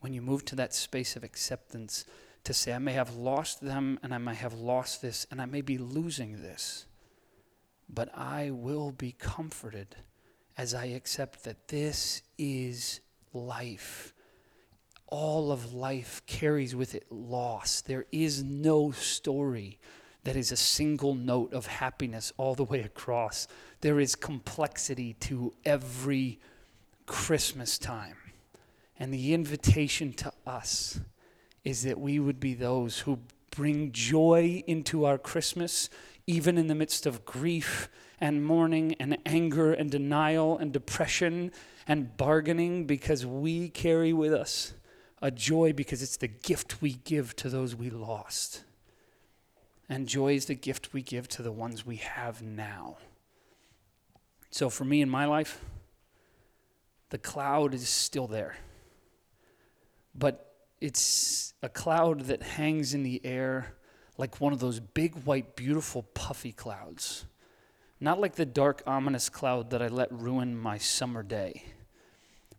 When 0.00 0.12
you 0.12 0.20
move 0.20 0.44
to 0.44 0.56
that 0.56 0.74
space 0.74 1.16
of 1.16 1.24
acceptance, 1.24 2.04
to 2.44 2.52
say, 2.52 2.74
I 2.74 2.78
may 2.78 2.92
have 2.92 3.14
lost 3.14 3.62
them 3.62 3.98
and 4.02 4.12
I 4.12 4.18
may 4.18 4.34
have 4.34 4.52
lost 4.52 5.00
this 5.00 5.26
and 5.30 5.40
I 5.40 5.46
may 5.46 5.62
be 5.62 5.78
losing 5.78 6.42
this, 6.42 6.84
but 7.88 8.14
I 8.14 8.50
will 8.50 8.92
be 8.92 9.12
comforted 9.12 9.96
as 10.58 10.74
I 10.74 10.88
accept 10.88 11.44
that 11.44 11.68
this 11.68 12.20
is 12.36 13.00
life. 13.32 14.12
All 15.06 15.50
of 15.50 15.72
life 15.72 16.20
carries 16.26 16.74
with 16.74 16.94
it 16.94 17.10
loss. 17.10 17.80
There 17.80 18.04
is 18.12 18.42
no 18.44 18.90
story 18.90 19.78
that 20.24 20.36
is 20.36 20.52
a 20.52 20.56
single 20.56 21.14
note 21.14 21.54
of 21.54 21.66
happiness 21.66 22.30
all 22.36 22.54
the 22.54 22.64
way 22.64 22.80
across. 22.80 23.48
There 23.80 24.00
is 24.00 24.14
complexity 24.16 25.14
to 25.20 25.54
every 25.64 26.40
Christmas 27.08 27.78
time. 27.78 28.16
And 28.98 29.12
the 29.12 29.34
invitation 29.34 30.12
to 30.14 30.32
us 30.46 31.00
is 31.64 31.82
that 31.82 31.98
we 31.98 32.20
would 32.20 32.38
be 32.38 32.54
those 32.54 33.00
who 33.00 33.18
bring 33.50 33.90
joy 33.90 34.62
into 34.66 35.04
our 35.04 35.18
Christmas, 35.18 35.90
even 36.26 36.56
in 36.56 36.68
the 36.68 36.74
midst 36.74 37.06
of 37.06 37.24
grief 37.24 37.88
and 38.20 38.44
mourning 38.44 38.94
and 39.00 39.18
anger 39.26 39.72
and 39.72 39.90
denial 39.90 40.58
and 40.58 40.72
depression 40.72 41.50
and 41.86 42.16
bargaining, 42.16 42.84
because 42.84 43.24
we 43.24 43.68
carry 43.70 44.12
with 44.12 44.32
us 44.32 44.74
a 45.20 45.30
joy 45.30 45.72
because 45.72 46.02
it's 46.02 46.18
the 46.18 46.28
gift 46.28 46.80
we 46.82 46.92
give 46.92 47.34
to 47.36 47.48
those 47.48 47.74
we 47.74 47.90
lost. 47.90 48.62
And 49.88 50.06
joy 50.06 50.34
is 50.34 50.44
the 50.44 50.54
gift 50.54 50.92
we 50.92 51.02
give 51.02 51.28
to 51.30 51.42
the 51.42 51.52
ones 51.52 51.86
we 51.86 51.96
have 51.96 52.42
now. 52.42 52.98
So 54.50 54.68
for 54.68 54.84
me 54.84 55.00
in 55.00 55.08
my 55.08 55.24
life, 55.24 55.60
the 57.10 57.18
cloud 57.18 57.74
is 57.74 57.88
still 57.88 58.26
there. 58.26 58.56
But 60.14 60.54
it's 60.80 61.54
a 61.62 61.68
cloud 61.68 62.22
that 62.22 62.42
hangs 62.42 62.94
in 62.94 63.02
the 63.02 63.20
air 63.24 63.74
like 64.16 64.40
one 64.40 64.52
of 64.52 64.58
those 64.58 64.80
big, 64.80 65.14
white, 65.24 65.56
beautiful, 65.56 66.02
puffy 66.02 66.52
clouds. 66.52 67.24
Not 68.00 68.20
like 68.20 68.34
the 68.34 68.46
dark, 68.46 68.82
ominous 68.86 69.28
cloud 69.28 69.70
that 69.70 69.82
I 69.82 69.88
let 69.88 70.12
ruin 70.12 70.56
my 70.56 70.78
summer 70.78 71.22
day, 71.22 71.64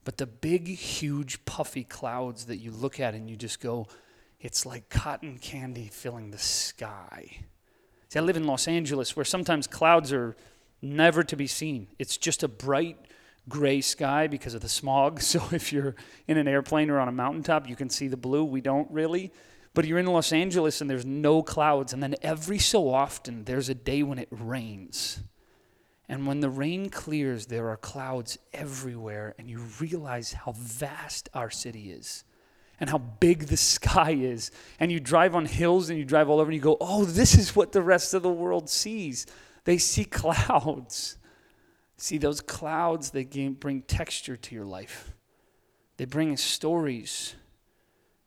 but 0.04 0.18
the 0.18 0.26
big, 0.26 0.68
huge, 0.68 1.46
puffy 1.46 1.84
clouds 1.84 2.46
that 2.46 2.58
you 2.58 2.72
look 2.72 3.00
at 3.00 3.14
and 3.14 3.30
you 3.30 3.36
just 3.36 3.60
go, 3.60 3.88
it's 4.40 4.66
like 4.66 4.90
cotton 4.90 5.38
candy 5.38 5.90
filling 5.92 6.32
the 6.32 6.38
sky. 6.38 7.46
See, 8.08 8.20
I 8.20 8.22
live 8.22 8.38
in 8.38 8.48
Los 8.48 8.68
Angeles 8.68 9.16
where 9.16 9.26
sometimes 9.26 9.68
clouds 9.68 10.12
are 10.12 10.36
never 10.82 11.24
to 11.24 11.36
be 11.36 11.48
seen. 11.48 11.88
It's 12.00 12.18
just 12.18 12.42
a 12.42 12.48
bright 12.48 12.98
gray 13.50 13.82
sky 13.82 14.28
because 14.28 14.54
of 14.54 14.62
the 14.62 14.70
smog. 14.70 15.22
So 15.30 15.44
if 15.52 15.74
you're 15.74 15.96
in 16.28 16.38
an 16.38 16.48
airplane 16.48 16.90
or 16.90 17.00
on 17.00 17.08
a 17.08 17.12
mountaintop, 17.12 17.68
you 17.68 17.76
can 17.76 17.90
see 17.90 18.08
the 18.08 18.18
blue. 18.18 18.44
We 18.44 18.62
don't 18.62 18.90
really. 18.92 19.32
But 19.74 19.86
you're 19.86 20.00
in 20.00 20.08
Los 20.08 20.32
Angeles 20.34 20.82
and 20.82 20.90
there's 20.90 21.06
no 21.06 21.44
clouds. 21.44 21.94
And 21.94 22.02
then 22.02 22.16
every 22.22 22.60
so 22.60 22.90
often, 22.90 23.44
there's 23.44 23.70
a 23.70 23.76
day 23.76 24.04
when 24.04 24.18
it 24.18 24.28
rains. 24.32 25.22
And 26.08 26.26
when 26.26 26.40
the 26.40 26.50
rain 26.50 26.90
clears, 26.90 27.46
there 27.46 27.70
are 27.70 27.78
clouds 27.78 28.40
everywhere, 28.52 29.36
and 29.38 29.48
you 29.48 29.60
realize 29.80 30.34
how 30.34 30.54
vast 30.54 31.30
our 31.36 31.52
city 31.52 31.92
is 31.92 32.24
and 32.80 32.90
how 32.90 32.98
big 32.98 33.46
the 33.46 33.58
sky 33.76 34.12
is. 34.12 34.50
And 34.80 34.92
you 34.92 35.00
drive 35.00 35.36
on 35.36 35.46
hills 35.46 35.90
and 35.90 36.00
you 36.00 36.06
drive 36.06 36.28
all 36.28 36.40
over 36.40 36.50
and 36.50 36.56
you 36.56 36.62
go, 36.62 36.78
oh, 36.82 37.06
this 37.06 37.38
is 37.38 37.56
what 37.56 37.74
the 37.74 37.84
rest 37.84 38.16
of 38.16 38.24
the 38.24 38.32
world 38.32 38.70
sees. 38.70 39.28
They 39.66 39.78
see 39.78 40.04
clouds. 40.06 41.19
See, 42.02 42.18
those 42.18 42.40
clouds, 42.40 43.12
they 43.12 43.26
bring 43.26 43.82
texture 43.82 44.38
to 44.38 44.56
your 44.56 44.66
life, 44.66 45.12
they 45.98 46.06
bring 46.06 46.38
stories 46.38 47.36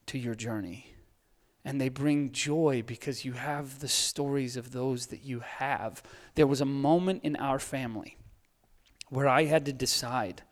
to 0.06 0.18
your 0.18 0.35
journey. 0.35 0.88
And 1.64 1.80
they 1.80 1.90
bring 1.90 2.32
joy 2.32 2.82
because 2.85 3.24
you 3.24 3.35
have 3.35 3.78
the 3.78 3.87
stories 3.87 4.56
of 4.56 4.72
those 4.72 5.06
that 5.06 5.22
you 5.22 5.40
have. 5.40 6.02
There 6.35 6.48
was 6.48 6.61
a 6.61 6.64
moment 6.64 7.22
in 7.22 7.37
our 7.37 7.61
family 7.61 8.16
where 9.11 9.28
I 9.28 9.44
had 9.44 9.64
to 9.66 9.72
decide 9.72 10.42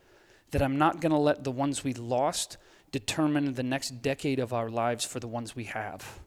that 0.53 0.63
I'm 0.63 0.79
not 0.79 1.01
going 1.01 1.11
to 1.11 1.19
let 1.19 1.43
the 1.43 1.51
ones 1.51 1.83
we 1.83 1.95
lost 1.95 2.59
determine 2.93 3.55
the 3.55 3.65
next 3.65 4.03
decade 4.03 4.39
of 4.39 4.53
our 4.53 4.71
lives 4.71 5.05
for 5.05 5.19
the 5.19 5.27
ones 5.27 5.57
we 5.57 5.65
have. 5.65 6.21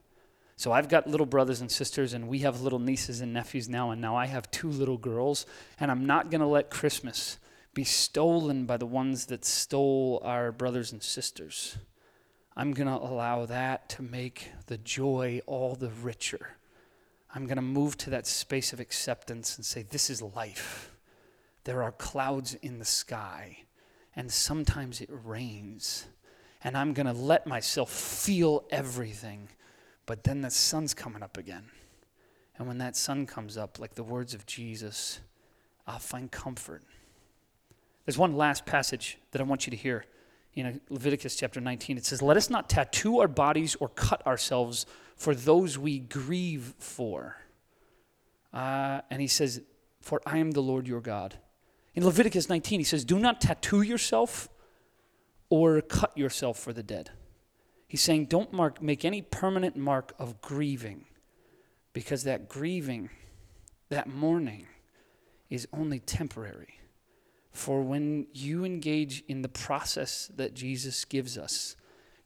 So 0.56 0.72
I've 0.72 0.88
got 0.88 1.06
little 1.06 1.26
brothers 1.26 1.60
and 1.60 1.70
sisters, 1.70 2.12
and 2.12 2.28
we 2.28 2.40
have 2.40 2.60
little 2.60 2.78
nieces 2.78 3.20
and 3.20 3.32
nephews 3.32 3.68
now, 3.68 3.90
and 3.90 4.00
now 4.00 4.16
I 4.16 4.26
have 4.26 4.50
two 4.50 4.70
little 4.70 4.98
girls, 4.98 5.46
and 5.80 5.90
I'm 5.90 6.06
not 6.06 6.30
going 6.30 6.40
to 6.40 6.46
let 6.46 6.70
Christmas 6.70 7.38
be 7.74 7.84
stolen 7.84 8.66
by 8.66 8.76
the 8.76 8.86
ones 8.86 9.26
that 9.26 9.44
stole 9.44 10.20
our 10.24 10.52
brothers 10.52 10.92
and 10.92 11.02
sisters. 11.02 11.76
I'm 12.56 12.72
going 12.72 12.86
to 12.86 12.94
allow 12.94 13.46
that 13.46 13.88
to 13.90 14.02
make 14.02 14.50
the 14.66 14.78
joy 14.78 15.40
all 15.46 15.74
the 15.74 15.90
richer. 15.90 16.56
I'm 17.34 17.46
going 17.46 17.56
to 17.56 17.62
move 17.62 17.96
to 17.98 18.10
that 18.10 18.28
space 18.28 18.72
of 18.72 18.78
acceptance 18.78 19.56
and 19.56 19.66
say, 19.66 19.82
This 19.82 20.08
is 20.08 20.22
life. 20.22 20.92
There 21.64 21.82
are 21.82 21.92
clouds 21.92 22.54
in 22.54 22.78
the 22.78 22.84
sky, 22.84 23.58
and 24.14 24.30
sometimes 24.30 25.00
it 25.00 25.10
rains 25.10 26.06
and 26.64 26.78
I'm 26.78 26.94
going 26.94 27.06
to 27.06 27.12
let 27.12 27.46
myself 27.46 27.90
feel 27.90 28.64
everything. 28.70 29.50
But 30.06 30.24
then 30.24 30.42
the 30.42 30.50
sun's 30.50 30.94
coming 30.94 31.22
up 31.22 31.36
again. 31.36 31.64
And 32.56 32.68
when 32.68 32.78
that 32.78 32.96
sun 32.96 33.26
comes 33.26 33.56
up, 33.56 33.78
like 33.78 33.94
the 33.94 34.04
words 34.04 34.34
of 34.34 34.46
Jesus, 34.46 35.20
I'll 35.86 35.98
find 35.98 36.30
comfort. 36.30 36.82
There's 38.04 38.18
one 38.18 38.36
last 38.36 38.66
passage 38.66 39.18
that 39.32 39.40
I 39.40 39.44
want 39.44 39.66
you 39.66 39.70
to 39.70 39.76
hear 39.76 40.04
in 40.54 40.80
Leviticus 40.88 41.36
chapter 41.36 41.60
19. 41.60 41.96
It 41.96 42.04
says, 42.04 42.22
Let 42.22 42.36
us 42.36 42.50
not 42.50 42.68
tattoo 42.68 43.20
our 43.20 43.28
bodies 43.28 43.76
or 43.76 43.88
cut 43.88 44.24
ourselves 44.26 44.86
for 45.16 45.34
those 45.34 45.78
we 45.78 45.98
grieve 45.98 46.74
for. 46.78 47.36
Uh, 48.52 49.00
and 49.10 49.20
he 49.20 49.26
says, 49.26 49.62
For 50.00 50.20
I 50.26 50.38
am 50.38 50.52
the 50.52 50.62
Lord 50.62 50.86
your 50.86 51.00
God. 51.00 51.38
In 51.94 52.04
Leviticus 52.04 52.48
19, 52.48 52.80
he 52.80 52.84
says, 52.84 53.04
Do 53.04 53.18
not 53.18 53.40
tattoo 53.40 53.82
yourself 53.82 54.48
or 55.48 55.80
cut 55.80 56.16
yourself 56.16 56.58
for 56.58 56.72
the 56.72 56.82
dead. 56.82 57.10
He's 57.94 58.00
saying, 58.00 58.24
don't 58.24 58.52
mark, 58.52 58.82
make 58.82 59.04
any 59.04 59.22
permanent 59.22 59.76
mark 59.76 60.14
of 60.18 60.40
grieving, 60.40 61.04
because 61.92 62.24
that 62.24 62.48
grieving, 62.48 63.08
that 63.88 64.08
mourning, 64.08 64.66
is 65.48 65.68
only 65.72 66.00
temporary. 66.00 66.80
For 67.52 67.82
when 67.82 68.26
you 68.32 68.64
engage 68.64 69.22
in 69.28 69.42
the 69.42 69.48
process 69.48 70.28
that 70.34 70.54
Jesus 70.54 71.04
gives 71.04 71.38
us, 71.38 71.76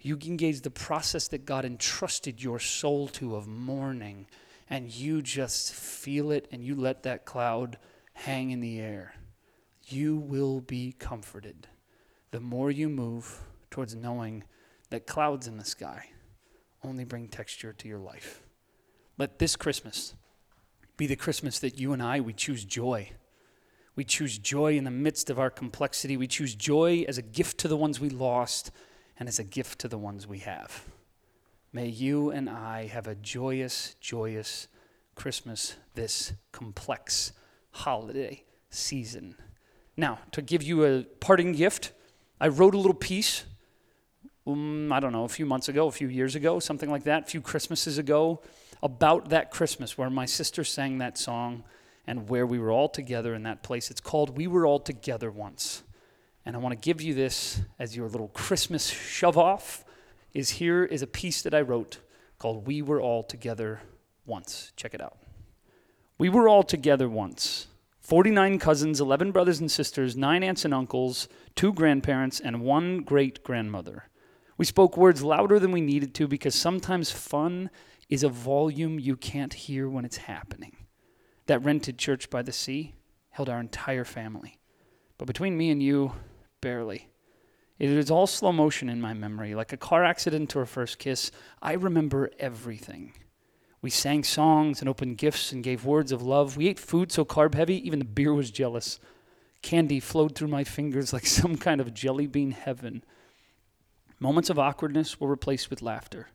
you 0.00 0.16
engage 0.24 0.62
the 0.62 0.70
process 0.70 1.28
that 1.28 1.44
God 1.44 1.66
entrusted 1.66 2.42
your 2.42 2.58
soul 2.58 3.06
to 3.08 3.36
of 3.36 3.46
mourning, 3.46 4.26
and 4.70 4.90
you 4.90 5.20
just 5.20 5.74
feel 5.74 6.30
it 6.30 6.48
and 6.50 6.64
you 6.64 6.76
let 6.76 7.02
that 7.02 7.26
cloud 7.26 7.76
hang 8.14 8.52
in 8.52 8.60
the 8.60 8.80
air, 8.80 9.12
you 9.84 10.16
will 10.16 10.62
be 10.62 10.92
comforted 10.98 11.68
the 12.30 12.40
more 12.40 12.70
you 12.70 12.88
move 12.88 13.38
towards 13.70 13.94
knowing 13.94 14.44
that 14.90 15.06
clouds 15.06 15.46
in 15.46 15.58
the 15.58 15.64
sky 15.64 16.10
only 16.82 17.04
bring 17.04 17.28
texture 17.28 17.72
to 17.72 17.88
your 17.88 17.98
life. 17.98 18.42
Let 19.16 19.38
this 19.38 19.56
Christmas 19.56 20.14
be 20.96 21.06
the 21.06 21.16
Christmas 21.16 21.58
that 21.60 21.78
you 21.78 21.92
and 21.92 22.02
I, 22.02 22.20
we 22.20 22.32
choose 22.32 22.64
joy. 22.64 23.10
We 23.94 24.04
choose 24.04 24.38
joy 24.38 24.76
in 24.76 24.84
the 24.84 24.90
midst 24.90 25.30
of 25.30 25.38
our 25.38 25.50
complexity. 25.50 26.16
We 26.16 26.26
choose 26.26 26.54
joy 26.54 27.04
as 27.08 27.18
a 27.18 27.22
gift 27.22 27.58
to 27.58 27.68
the 27.68 27.76
ones 27.76 28.00
we 28.00 28.10
lost 28.10 28.70
and 29.18 29.28
as 29.28 29.38
a 29.38 29.44
gift 29.44 29.80
to 29.80 29.88
the 29.88 29.98
ones 29.98 30.26
we 30.26 30.38
have. 30.40 30.84
May 31.72 31.88
you 31.88 32.30
and 32.30 32.48
I 32.48 32.86
have 32.86 33.06
a 33.06 33.14
joyous, 33.14 33.96
joyous 34.00 34.68
Christmas 35.14 35.74
this 35.94 36.32
complex 36.52 37.32
holiday 37.72 38.44
season. 38.70 39.36
Now, 39.96 40.20
to 40.32 40.42
give 40.42 40.62
you 40.62 40.84
a 40.84 41.02
parting 41.02 41.52
gift, 41.52 41.92
I 42.40 42.48
wrote 42.48 42.74
a 42.74 42.78
little 42.78 42.94
piece, 42.94 43.44
um, 44.48 44.92
I 44.92 45.00
don't 45.00 45.12
know, 45.12 45.24
a 45.24 45.28
few 45.28 45.46
months 45.46 45.68
ago, 45.68 45.86
a 45.86 45.92
few 45.92 46.08
years 46.08 46.34
ago, 46.34 46.58
something 46.58 46.90
like 46.90 47.04
that, 47.04 47.24
a 47.24 47.26
few 47.26 47.40
Christmases 47.40 47.98
ago, 47.98 48.40
about 48.82 49.28
that 49.30 49.50
Christmas 49.50 49.98
where 49.98 50.10
my 50.10 50.26
sister 50.26 50.64
sang 50.64 50.98
that 50.98 51.18
song 51.18 51.64
and 52.06 52.28
where 52.28 52.46
we 52.46 52.58
were 52.58 52.70
all 52.70 52.88
together 52.88 53.34
in 53.34 53.42
that 53.42 53.62
place. 53.62 53.90
It's 53.90 54.00
called 54.00 54.36
We 54.36 54.46
Were 54.46 54.66
All 54.66 54.80
Together 54.80 55.30
Once. 55.30 55.82
And 56.46 56.56
I 56.56 56.58
want 56.58 56.72
to 56.72 56.84
give 56.84 57.02
you 57.02 57.12
this 57.12 57.60
as 57.78 57.94
your 57.94 58.08
little 58.08 58.28
Christmas 58.28 58.88
shove 58.88 59.36
off. 59.36 59.84
Is 60.32 60.50
here 60.50 60.84
is 60.84 61.02
a 61.02 61.06
piece 61.06 61.42
that 61.42 61.52
I 61.52 61.60
wrote 61.60 61.98
called 62.38 62.66
We 62.66 62.80
Were 62.80 63.00
All 63.00 63.22
Together 63.22 63.80
Once. 64.24 64.72
Check 64.76 64.94
it 64.94 65.00
out. 65.00 65.18
We 66.16 66.28
were 66.28 66.48
all 66.48 66.62
together 66.62 67.08
once. 67.08 67.66
49 68.00 68.58
cousins, 68.58 69.00
11 69.00 69.32
brothers 69.32 69.60
and 69.60 69.70
sisters, 69.70 70.16
9 70.16 70.42
aunts 70.42 70.64
and 70.64 70.72
uncles, 70.72 71.28
2 71.56 71.74
grandparents, 71.74 72.40
and 72.40 72.62
1 72.62 73.02
great 73.02 73.44
grandmother. 73.44 74.07
We 74.58 74.64
spoke 74.64 74.96
words 74.96 75.22
louder 75.22 75.58
than 75.58 75.72
we 75.72 75.80
needed 75.80 76.14
to 76.16 76.28
because 76.28 76.54
sometimes 76.54 77.10
fun 77.10 77.70
is 78.08 78.24
a 78.24 78.28
volume 78.28 78.98
you 78.98 79.16
can't 79.16 79.54
hear 79.54 79.88
when 79.88 80.04
it's 80.04 80.16
happening. 80.16 80.76
That 81.46 81.64
rented 81.64 81.96
church 81.96 82.28
by 82.28 82.42
the 82.42 82.52
sea 82.52 82.94
held 83.30 83.48
our 83.48 83.60
entire 83.60 84.04
family. 84.04 84.58
But 85.16 85.26
between 85.26 85.56
me 85.56 85.70
and 85.70 85.82
you, 85.82 86.12
barely. 86.60 87.08
It 87.78 87.88
is 87.88 88.10
all 88.10 88.26
slow 88.26 88.50
motion 88.50 88.88
in 88.88 89.00
my 89.00 89.14
memory, 89.14 89.54
like 89.54 89.72
a 89.72 89.76
car 89.76 90.04
accident 90.04 90.56
or 90.56 90.62
a 90.62 90.66
first 90.66 90.98
kiss. 90.98 91.30
I 91.62 91.74
remember 91.74 92.30
everything. 92.40 93.12
We 93.80 93.90
sang 93.90 94.24
songs 94.24 94.80
and 94.80 94.88
opened 94.88 95.18
gifts 95.18 95.52
and 95.52 95.62
gave 95.62 95.84
words 95.84 96.10
of 96.10 96.20
love. 96.20 96.56
We 96.56 96.66
ate 96.66 96.80
food 96.80 97.12
so 97.12 97.24
carb 97.24 97.54
heavy, 97.54 97.86
even 97.86 98.00
the 98.00 98.04
beer 98.04 98.34
was 98.34 98.50
jealous. 98.50 98.98
Candy 99.62 100.00
flowed 100.00 100.34
through 100.34 100.48
my 100.48 100.64
fingers 100.64 101.12
like 101.12 101.26
some 101.40 101.56
kind 101.56 101.80
of 101.80 101.94
jelly 101.94 102.26
bean 102.26 102.50
heaven. 102.50 103.04
Moments 104.20 104.50
of 104.50 104.58
awkwardness 104.58 105.20
were 105.20 105.28
replaced 105.28 105.70
with 105.70 105.82
laughter. 105.82 106.28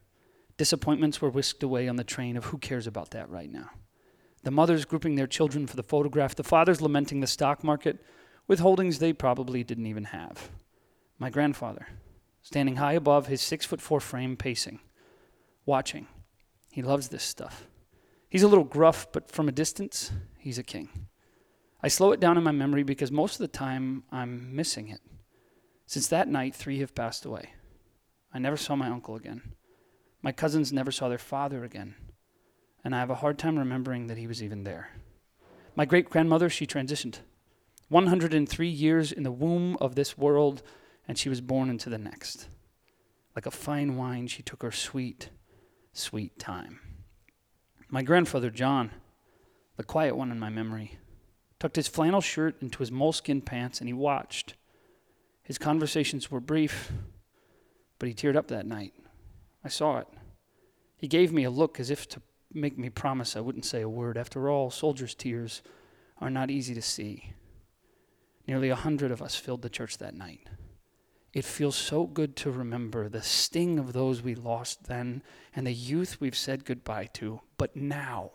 Disappointments 0.58 1.22
were 1.22 1.30
whisked 1.30 1.64
away 1.64 1.88
on 1.88 1.98
the 1.98 2.04
train 2.04 2.38
of 2.38 2.46
who 2.46 2.58
cares 2.58 2.88
about 2.88 3.12
that 3.12 3.30
right 3.30 3.52
now. 3.52 3.70
The 4.44 4.52
mothers 4.52 4.86
grouping 4.86 5.16
their 5.16 5.28
children 5.28 5.68
for 5.68 5.76
the 5.76 5.84
photograph, 5.84 6.36
the 6.36 6.44
fathers 6.44 6.82
lamenting 6.82 7.20
the 7.20 7.28
stock 7.28 7.64
market 7.64 8.04
with 8.48 8.60
holdings 8.60 9.00
they 9.00 9.14
probably 9.14 9.64
didn't 9.64 9.88
even 9.88 10.06
have. 10.06 10.50
My 11.18 11.30
grandfather, 11.30 11.88
standing 12.42 12.76
high 12.78 12.94
above 12.94 13.28
his 13.28 13.42
six 13.42 13.66
foot 13.66 13.82
four 13.82 14.00
frame, 14.00 14.36
pacing, 14.36 14.80
watching. 15.66 16.08
He 16.72 16.82
loves 16.82 17.10
this 17.10 17.24
stuff. 17.24 17.68
He's 18.30 18.44
a 18.44 18.48
little 18.48 18.64
gruff, 18.64 19.08
but 19.12 19.32
from 19.32 19.48
a 19.48 19.54
distance, 19.54 20.12
he's 20.38 20.58
a 20.58 20.64
king. 20.64 20.90
I 21.82 21.88
slow 21.88 22.12
it 22.12 22.20
down 22.20 22.38
in 22.38 22.44
my 22.44 22.52
memory 22.52 22.84
because 22.84 23.12
most 23.12 23.36
of 23.36 23.40
the 23.40 23.48
time 23.48 24.04
I'm 24.12 24.56
missing 24.56 24.88
it. 24.88 25.02
Since 25.86 26.08
that 26.08 26.28
night, 26.28 26.56
three 26.56 26.80
have 26.80 26.96
passed 26.96 27.26
away. 27.26 27.50
I 28.34 28.40
never 28.40 28.58
saw 28.58 28.76
my 28.76 28.88
uncle 28.88 29.16
again. 29.16 29.54
My 30.22 30.32
cousins 30.32 30.74
never 30.74 30.92
saw 30.92 31.10
their 31.10 31.18
father 31.18 31.64
again, 31.64 31.96
and 32.84 32.96
I 32.96 33.00
have 33.00 33.10
a 33.10 33.16
hard 33.16 33.38
time 33.38 33.60
remembering 33.60 34.08
that 34.08 34.18
he 34.18 34.26
was 34.26 34.42
even 34.42 34.64
there. 34.64 34.90
My 35.76 35.86
great 35.86 36.10
grandmother, 36.10 36.50
she 36.50 36.66
transitioned. 36.66 37.20
103 37.90 38.68
years 38.68 39.12
in 39.12 39.24
the 39.24 39.32
womb 39.32 39.78
of 39.80 39.96
this 39.96 40.18
world, 40.18 40.64
and 41.08 41.18
she 41.18 41.30
was 41.30 41.42
born 41.42 41.70
into 41.70 41.90
the 41.90 41.98
next. 41.98 42.48
Like 43.36 43.46
a 43.46 43.52
fine 43.52 43.98
wine, 43.98 44.28
she 44.28 44.42
took 44.42 44.64
her 44.64 44.72
sweet, 44.72 45.30
sweet 45.92 46.40
time. 46.40 46.80
My 47.90 48.02
grandfather, 48.02 48.50
John, 48.50 48.92
the 49.78 49.84
quiet 49.84 50.16
one 50.16 50.32
in 50.32 50.40
my 50.40 50.50
memory, 50.50 50.98
tucked 51.60 51.76
his 51.76 51.88
flannel 51.88 52.22
shirt 52.22 52.62
into 52.62 52.80
his 52.80 52.92
moleskin 52.92 53.42
pants 53.42 53.80
and 53.80 53.88
he 53.88 53.94
watched. 53.94 54.56
His 55.44 55.58
conversations 55.58 56.32
were 56.32 56.40
brief, 56.40 56.92
but 58.00 58.08
he 58.08 58.16
teared 58.16 58.36
up 58.36 58.48
that 58.48 58.66
night. 58.66 58.94
I 59.64 59.70
saw 59.70 59.98
it. 60.00 60.08
He 60.98 61.08
gave 61.08 61.32
me 61.32 61.44
a 61.44 61.50
look 61.50 61.80
as 61.80 61.90
if 61.90 62.08
to 62.10 62.22
make 62.54 62.78
me 62.78 62.90
promise 62.90 63.36
I 63.36 63.42
wouldn't 63.42 63.66
say 63.66 63.82
a 63.82 63.90
word. 63.90 64.18
After 64.18 64.50
all, 64.50 64.70
soldiers' 64.70 65.16
tears 65.16 65.62
are 66.20 66.30
not 66.30 66.52
easy 66.52 66.74
to 66.76 66.82
see. 66.82 67.34
Nearly 68.48 68.70
a 68.70 68.76
hundred 68.76 69.12
of 69.12 69.22
us 69.22 69.36
filled 69.36 69.62
the 69.62 69.70
church 69.70 69.98
that 69.98 70.16
night. 70.16 70.48
It 71.34 71.46
feels 71.46 71.76
so 71.76 72.06
good 72.06 72.36
to 72.38 72.52
remember 72.52 73.10
the 73.10 73.24
sting 73.24 73.80
of 73.80 73.94
those 73.94 74.22
we 74.22 74.36
lost 74.36 74.84
then 74.84 75.24
and 75.56 75.66
the 75.66 75.74
youth 75.74 76.22
we've 76.22 76.38
said 76.38 76.64
goodbye 76.64 77.10
to. 77.14 77.42
But 77.58 77.76
now, 77.76 78.32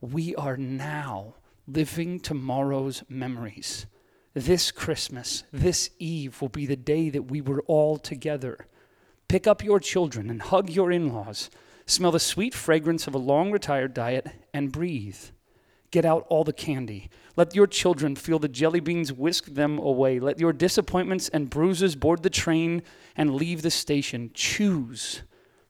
we 0.00 0.34
are 0.34 0.56
now 0.56 1.34
living 1.68 2.18
tomorrow's 2.18 3.04
memories. 3.08 3.86
This 4.34 4.70
Christmas, 4.70 5.42
this 5.52 5.90
Eve, 5.98 6.40
will 6.40 6.48
be 6.48 6.66
the 6.66 6.76
day 6.76 7.10
that 7.10 7.30
we 7.30 7.40
were 7.40 7.62
all 7.62 7.98
together. 7.98 8.66
Pick 9.26 9.46
up 9.46 9.64
your 9.64 9.80
children 9.80 10.30
and 10.30 10.40
hug 10.40 10.70
your 10.70 10.92
in 10.92 11.12
laws. 11.12 11.50
Smell 11.86 12.12
the 12.12 12.20
sweet 12.20 12.54
fragrance 12.54 13.08
of 13.08 13.14
a 13.14 13.18
long 13.18 13.50
retired 13.50 13.92
diet 13.92 14.28
and 14.54 14.70
breathe. 14.70 15.18
Get 15.90 16.04
out 16.04 16.26
all 16.28 16.44
the 16.44 16.52
candy. 16.52 17.10
Let 17.34 17.56
your 17.56 17.66
children 17.66 18.14
feel 18.14 18.38
the 18.38 18.48
jelly 18.48 18.78
beans 18.78 19.12
whisk 19.12 19.46
them 19.46 19.78
away. 19.78 20.20
Let 20.20 20.38
your 20.38 20.52
disappointments 20.52 21.28
and 21.28 21.50
bruises 21.50 21.96
board 21.96 22.22
the 22.22 22.30
train 22.30 22.82
and 23.16 23.34
leave 23.34 23.62
the 23.62 23.70
station. 23.70 24.30
Choose 24.32 25.22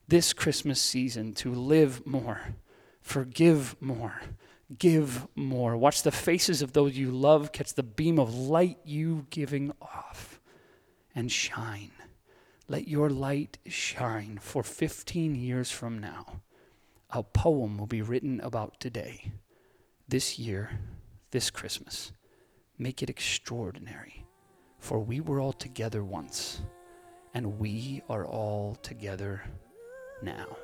this 0.09 0.35
Christmas 0.35 0.83
season 0.83 1.33
to 1.35 1.55
live 1.55 2.07
more, 2.07 2.57
forgive 3.01 3.77
more, 3.81 4.21
give 4.79 5.27
more. 5.35 5.77
Watch 5.77 6.03
the 6.03 6.13
faces 6.13 6.63
of 6.63 6.73
those 6.73 6.97
you 6.97 7.11
love 7.11 7.53
catch 7.53 7.75
the 7.75 7.83
beam 7.83 8.19
of 8.19 8.35
light 8.35 8.79
you 8.85 9.27
giving 9.31 9.73
off 9.81 10.41
and 11.15 11.31
shine. 11.31 11.91
Let 12.69 12.87
your 12.87 13.11
light 13.11 13.59
shine, 13.67 14.39
for 14.41 14.63
15 14.63 15.35
years 15.35 15.73
from 15.73 15.99
now, 15.99 16.41
a 17.11 17.25
poem 17.25 17.79
will 17.79 17.89
be 17.89 18.03
written 18.03 18.41
about 18.41 18.79
today, 18.79 19.33
this 20.07 20.39
year, 20.39 20.79
this 21.33 21.51
Christmas. 21.51 22.13
Make 22.79 23.03
it 23.03 23.11
extraordinary, 23.11 24.25
for 24.79 25.01
we 25.01 25.21
were 25.21 25.41
all 25.41 25.53
together 25.53 26.05
once, 26.05 26.63
and 27.35 27.59
we 27.59 28.03
are 28.09 28.25
all 28.25 28.77
together 28.77 29.43
now. 30.23 30.57